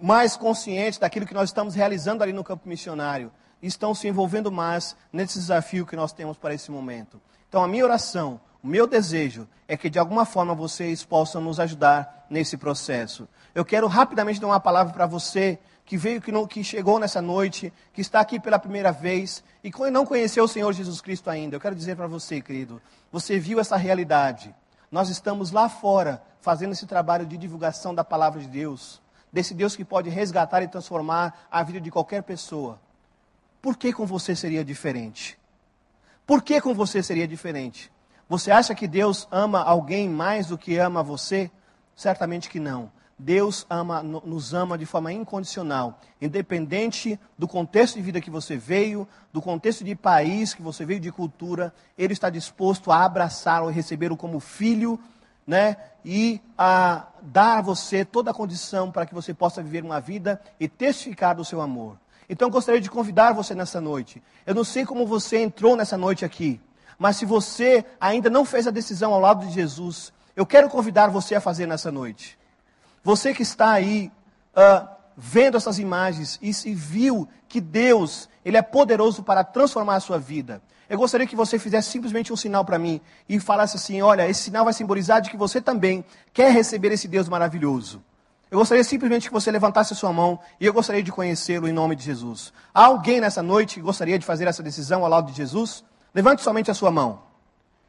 [0.00, 3.32] mais conscientes daquilo que nós estamos realizando ali no campo missionário,
[3.62, 7.20] estão se envolvendo mais nesse desafio que nós temos para esse momento.
[7.48, 11.58] Então, a minha oração, o meu desejo é que de alguma forma vocês possam nos
[11.58, 13.28] ajudar nesse processo.
[13.54, 17.22] Eu quero rapidamente dar uma palavra para você que veio, que, não, que chegou nessa
[17.22, 21.56] noite, que está aqui pela primeira vez e não conheceu o Senhor Jesus Cristo ainda.
[21.56, 22.80] Eu quero dizer para você, querido,
[23.10, 24.54] você viu essa realidade.
[24.90, 29.00] Nós estamos lá fora fazendo esse trabalho de divulgação da palavra de Deus
[29.32, 32.80] desse Deus que pode resgatar e transformar a vida de qualquer pessoa.
[33.60, 35.38] Por que com você seria diferente?
[36.26, 37.90] Por que com você seria diferente?
[38.28, 41.50] Você acha que Deus ama alguém mais do que ama você?
[41.96, 42.92] Certamente que não.
[43.18, 49.08] Deus ama, nos ama de forma incondicional, independente do contexto de vida que você veio,
[49.32, 53.74] do contexto de país que você veio, de cultura, Ele está disposto a abraçá-lo e
[53.74, 55.00] recebê-lo como filho
[55.48, 55.78] né?
[56.04, 60.38] E a dar a você toda a condição para que você possa viver uma vida
[60.60, 61.96] e testificar do seu amor.
[62.28, 64.22] Então eu gostaria de convidar você nessa noite.
[64.46, 66.60] Eu não sei como você entrou nessa noite aqui,
[66.98, 71.08] mas se você ainda não fez a decisão ao lado de Jesus, eu quero convidar
[71.08, 72.38] você a fazer nessa noite.
[73.02, 74.12] Você que está aí
[74.54, 80.00] uh, vendo essas imagens e se viu que Deus ele é poderoso para transformar a
[80.00, 80.62] sua vida.
[80.88, 84.42] Eu gostaria que você fizesse simplesmente um sinal para mim e falasse assim: olha, esse
[84.42, 88.02] sinal vai simbolizar de que você também quer receber esse Deus maravilhoso.
[88.50, 91.72] Eu gostaria simplesmente que você levantasse a sua mão e eu gostaria de conhecê-lo em
[91.72, 92.52] nome de Jesus.
[92.72, 95.84] Há alguém nessa noite que gostaria de fazer essa decisão ao lado de Jesus?
[96.14, 97.20] Levante somente a sua mão.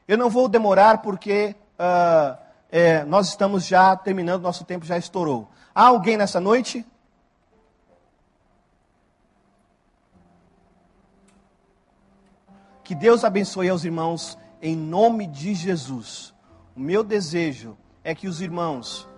[0.05, 2.37] Eu não vou demorar porque uh,
[2.69, 5.49] é, nós estamos já terminando, nosso tempo já estourou.
[5.73, 6.85] Há alguém nessa noite?
[12.83, 16.33] Que Deus abençoe aos irmãos em nome de Jesus.
[16.75, 19.08] O meu desejo é que os irmãos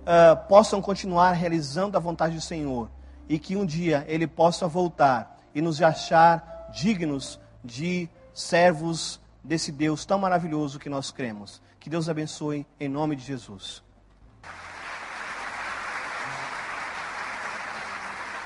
[0.00, 2.90] uh, possam continuar realizando a vontade do Senhor
[3.28, 10.04] e que um dia Ele possa voltar e nos achar dignos de servos desse Deus
[10.04, 11.60] tão maravilhoso que nós cremos.
[11.78, 13.82] Que Deus abençoe em nome de Jesus.